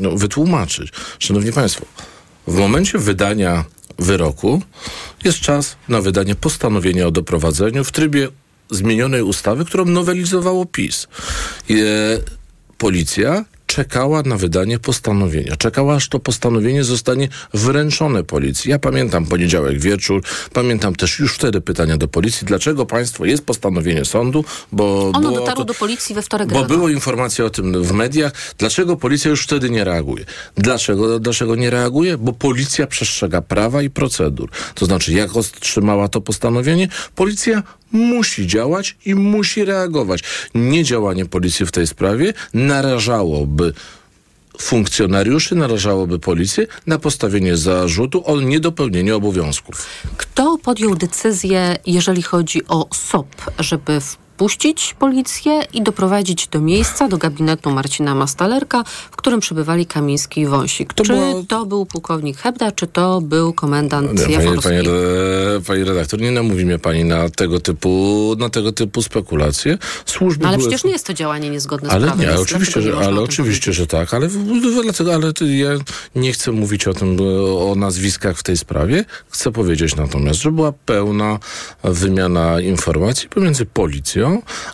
[0.02, 0.77] no, wytłumaczyć.
[1.20, 1.86] Szanowni Państwo,
[2.48, 3.66] w momencie wydania
[4.00, 4.62] wyroku
[5.24, 8.28] jest czas na wydanie postanowienia o doprowadzeniu w trybie
[8.70, 11.08] zmienionej ustawy, którą nowelizowało PiS.
[11.70, 11.74] E,
[12.78, 15.56] policja czekała na wydanie postanowienia.
[15.56, 18.72] Czekała, aż to postanowienie zostanie wręczone policji.
[18.72, 24.06] Ja pamiętam poniedziałek wieczór, pamiętam też już wtedy pytania do policji, dlaczego państwo jest postanowienie
[24.06, 26.68] sądu, bo Ono było dotarło do policji we wtorek bo rano.
[26.68, 28.32] było informacja o tym w mediach.
[28.58, 30.26] Dlaczego policja już wtedy nie reaguje?
[30.56, 32.18] Dlaczego, dlaczego nie reaguje?
[32.18, 34.50] Bo policja przestrzega prawa i procedur.
[34.76, 40.24] To znaczy, jak otrzymała to postanowienie, policja musi działać i musi reagować.
[40.56, 43.74] Niedziałanie policji w tej sprawie narażałoby
[44.60, 49.86] funkcjonariuszy, narażałoby policję na postawienie zarzutu o niedopełnienie obowiązków.
[50.18, 54.02] Kto podjął decyzję, jeżeli chodzi o SOP, żeby
[54.42, 60.46] wpuścić policję i doprowadzić do miejsca, do gabinetu Marcina Mastalerka, w którym przebywali Kamiński i
[60.46, 60.94] Wąsik?
[60.94, 64.64] czy było- to był pułkownik Hebda, czy to był komendant Nie, Pani, Jaworski?
[64.64, 69.78] pani, re- pani redaktor, nie namówi mnie pani na tego typu, na tego typu spekulacje.
[70.06, 72.22] Służby No ale były- przecież nie jest to działanie niezgodne z Ale prawem.
[72.22, 74.28] nie, więc oczywiście, że, ale oczywiście, że tak, ale,
[74.84, 75.70] dlatego, ale to ja
[76.16, 77.18] nie chcę mówić o tym,
[77.70, 79.06] o nazwiskach w tej sprawie.
[79.30, 81.40] Chcę powiedzieć natomiast, że była pełna
[81.84, 84.27] wymiana informacji pomiędzy policją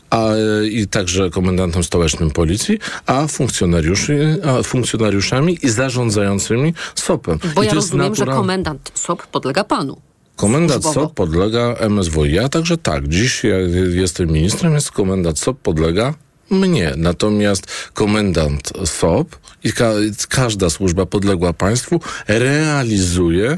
[0.09, 0.27] a,
[0.71, 7.39] i także komendantem stołecznym policji, a funkcjonariuszy, a funkcjonariuszami i zarządzającymi SOP-em.
[7.55, 8.35] Bo I ja rozumiem, że naturalne.
[8.41, 9.97] komendant SOP podlega panu.
[10.35, 10.83] Komendant.
[10.85, 13.55] SOP podlega MSWiA, także tak, dziś ja
[13.95, 16.13] jestem ministrem, jest komendant SOP podlega
[16.49, 16.93] mnie.
[16.97, 19.93] Natomiast komendant SOP i ka-
[20.29, 23.57] każda służba podległa państwu realizuje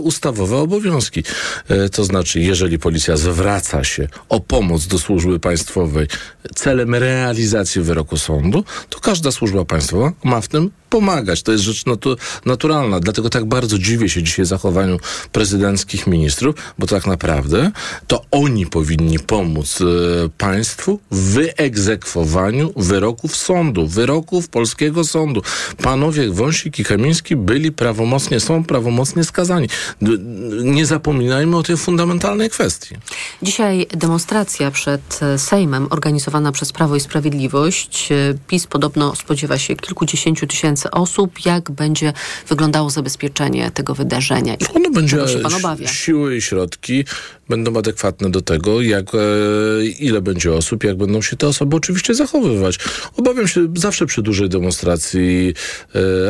[0.00, 1.22] ustawowe obowiązki.
[1.68, 6.06] E, to znaczy, jeżeli policja zwraca się o pomoc do służby państwowej
[6.54, 11.42] celem realizacji wyroku sądu, to każda służba państwowa ma w tym pomagać.
[11.42, 13.00] To jest rzecz natu- naturalna.
[13.00, 14.98] Dlatego tak bardzo dziwię się dzisiaj zachowaniu
[15.32, 17.70] prezydenckich ministrów, bo tak naprawdę
[18.06, 19.84] to oni powinni pomóc e,
[20.38, 25.42] państwu w wyegzekwowaniu wyroków sądu, wyroków polskiego sądu.
[25.82, 29.55] Panowie Wąsik i Kamiński byli prawomocnie, są prawomocnie skazani.
[30.62, 32.94] Nie zapominajmy o tej fundamentalnej kwestii.
[33.42, 38.12] Dzisiaj demonstracja przed e, Sejmem organizowana przez Prawo i Sprawiedliwość.
[38.12, 41.46] E, PiS podobno spodziewa się kilkudziesięciu tysięcy osób.
[41.46, 42.12] Jak będzie
[42.48, 44.54] wyglądało zabezpieczenie tego wydarzenia?
[44.54, 47.04] I Ono będzie siły i środki
[47.48, 49.18] będą adekwatne do tego, jak, e,
[49.86, 52.78] ile będzie osób, jak będą się te osoby oczywiście zachowywać.
[53.16, 55.54] Obawiam się zawsze przy dużej demonstracji,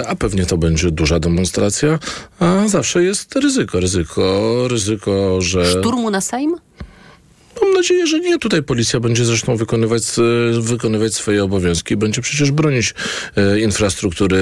[0.07, 1.99] a pewnie to będzie duża demonstracja,
[2.39, 5.67] a zawsze jest ryzyko, ryzyko, ryzyko, że...
[5.67, 6.57] Szturmu na Sejm?
[7.63, 8.39] Mam nadzieję, że nie.
[8.39, 10.03] Tutaj policja będzie zresztą wykonywać,
[10.61, 12.95] wykonywać swoje obowiązki, będzie przecież bronić
[13.37, 14.39] e, infrastruktury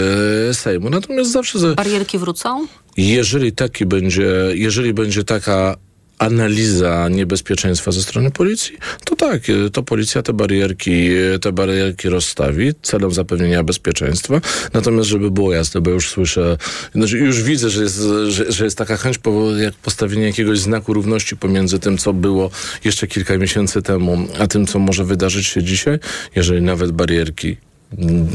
[0.53, 0.91] Sejmu.
[0.91, 1.59] Natomiast zawsze...
[1.59, 2.67] Za, Barierki wrócą?
[2.97, 5.77] jeżeli taki będzie, jeżeli będzie taka
[6.19, 12.09] analiza niebezpieczeństwa ze strony policji, to tak, e, to policja te barierki, e, te barierki
[12.09, 14.41] rozstawi celem zapewnienia bezpieczeństwa.
[14.73, 16.59] Natomiast, żeby było jasne, bo już słyszę,
[16.95, 20.93] znaczy już widzę, że jest, że, że jest taka chęć po, jak postawienia jakiegoś znaku
[20.93, 22.51] równości pomiędzy tym, co było
[22.85, 25.99] jeszcze kilka miesięcy temu, a tym, co może wydarzyć się dzisiaj,
[26.37, 27.57] jeżeli nawet barierki
[27.99, 28.29] mm,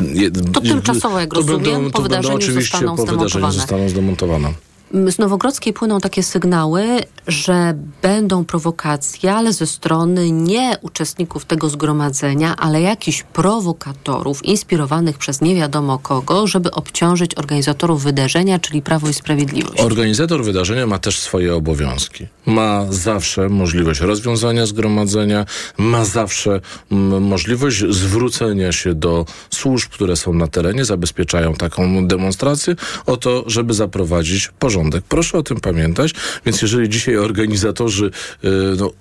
[0.54, 3.90] To tymczasowo, jak to rozumiem, będą, po to będą wydarzeniu oczywiście zostaną po wydarzeniu zostaną
[3.90, 4.54] zdemontowane.
[4.94, 6.84] Z Nowogrodzkiej płyną takie sygnały,
[7.28, 15.42] że będą prowokacje, ale ze strony nie uczestników tego zgromadzenia, ale jakichś prowokatorów inspirowanych przez
[15.42, 19.82] nie wiadomo kogo, żeby obciążyć organizatorów wydarzenia, czyli Prawo i Sprawiedliwość.
[19.82, 22.28] Organizator wydarzenia ma też swoje obowiązki.
[22.46, 25.46] Ma zawsze możliwość rozwiązania zgromadzenia,
[25.78, 26.62] ma zawsze
[27.22, 32.76] możliwość zwrócenia się do służb, które są na terenie, zabezpieczają taką demonstrację,
[33.06, 35.04] o to, żeby zaprowadzić porządek porządek.
[35.10, 36.14] Proszę o tym pamiętać.
[36.46, 38.12] Więc jeżeli dzisiaj organizatorzy
[38.44, 38.92] yy, no,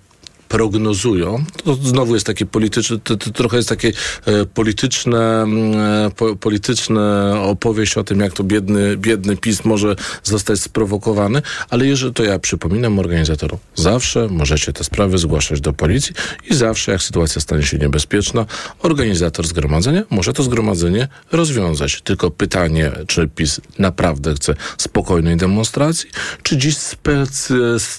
[0.49, 3.93] prognozują, to znowu jest takie polityczne, to, to trochę jest takie
[4.27, 9.97] e, polityczne, mm, e, po, polityczne opowieść o tym, jak to biedny, biedny PiS może
[10.23, 16.15] zostać sprowokowany, ale jeżeli to ja przypominam organizatorom, zawsze możecie te sprawy zgłaszać do policji
[16.51, 18.47] i zawsze, jak sytuacja stanie się niebezpieczna,
[18.83, 22.03] organizator zgromadzenia może to zgromadzenie rozwiązać.
[22.03, 26.11] Tylko pytanie, czy PiS naprawdę chce spokojnej demonstracji,
[26.43, 27.49] czy dziś spec,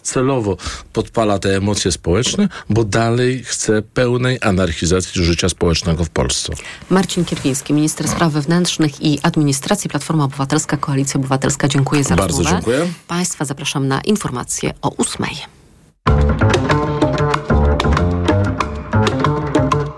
[0.02, 0.58] celowo
[0.94, 2.39] podpala te emocje społeczne,
[2.70, 6.54] bo dalej chce pełnej anarchizacji życia społecznego w Polsce.
[6.90, 11.68] Marcin Kierwiński, minister spraw wewnętrznych i administracji Platforma Obywatelska, Koalicja Obywatelska.
[11.68, 12.56] Dziękuję za Bardzo rozmowę.
[12.56, 12.88] dziękuję.
[13.08, 15.36] Państwa zapraszam na informacje o ósmej.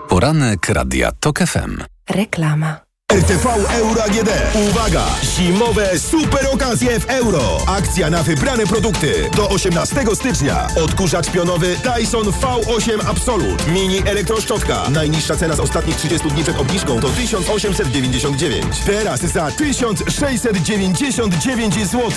[0.09, 1.83] Poranek Radia TOK FM.
[2.09, 2.90] Reklama.
[3.11, 4.29] RTV Euro AGD.
[4.69, 5.05] Uwaga!
[5.23, 7.57] Zimowe super okazje w euro.
[7.67, 9.29] Akcja na wybrane produkty.
[9.35, 10.67] Do 18 stycznia.
[10.83, 13.67] Odkurzacz pionowy Dyson V8 Absolut.
[13.67, 14.89] Mini elektroszczotka.
[14.89, 18.65] Najniższa cena z ostatnich 30 dni przed obniżką to 1899.
[18.85, 22.11] Teraz za 1699 zł.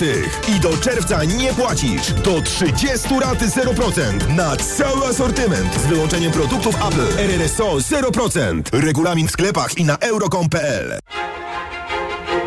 [0.55, 2.13] I do czerwca nie płacisz.
[2.13, 4.35] Do 30 rat 0%.
[4.35, 5.81] Na cały asortyment.
[5.81, 7.17] Z wyłączeniem produktów Apple.
[7.17, 8.61] RRSO 0%.
[8.71, 10.84] Regulamin w sklepach i na euro.com.pl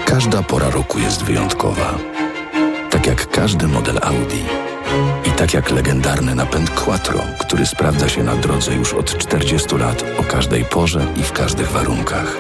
[0.07, 1.99] Każda pora roku jest wyjątkowa.
[2.91, 4.45] Tak jak każdy model Audi.
[5.25, 10.05] I tak jak legendarny napęd Quattro, który sprawdza się na drodze już od 40 lat
[10.21, 12.37] o każdej porze i w każdych warunkach.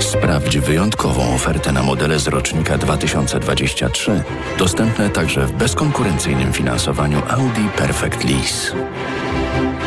[0.00, 4.22] Sprawdź wyjątkową ofertę na modele z rocznika 2023,
[4.58, 8.72] dostępne także w bezkonkurencyjnym finansowaniu Audi Perfect Lease.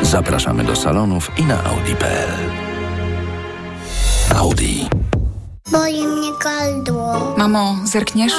[0.02, 2.30] Zapraszamy do salonów i na audi.pl.
[4.36, 5.03] Audi.
[5.74, 7.36] Boli mnie gardło.
[7.38, 8.34] Mamo, zerkniesz?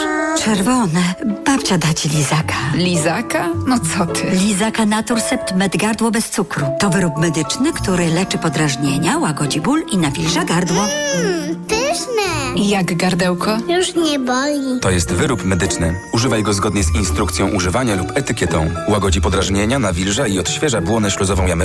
[0.44, 1.14] Czerwone.
[1.46, 2.54] Babcia da ci lizaka.
[2.74, 3.48] Lizaka?
[3.66, 4.30] No co ty?
[4.30, 6.66] Lizaka Naturcept Med Gardło bez cukru.
[6.80, 10.82] To wyrób medyczny, który leczy podrażnienia, łagodzi ból i nawilża gardło.
[11.16, 12.24] Mmm, pyszne.
[12.56, 13.58] Jak gardełko?
[13.68, 14.80] Już nie boli.
[14.80, 16.00] To jest wyrób medyczny.
[16.12, 18.70] Używaj go zgodnie z instrukcją używania lub etykietą.
[18.88, 21.62] Łagodzi podrażnienia, nawilża i odświeża błonę śluzową jamy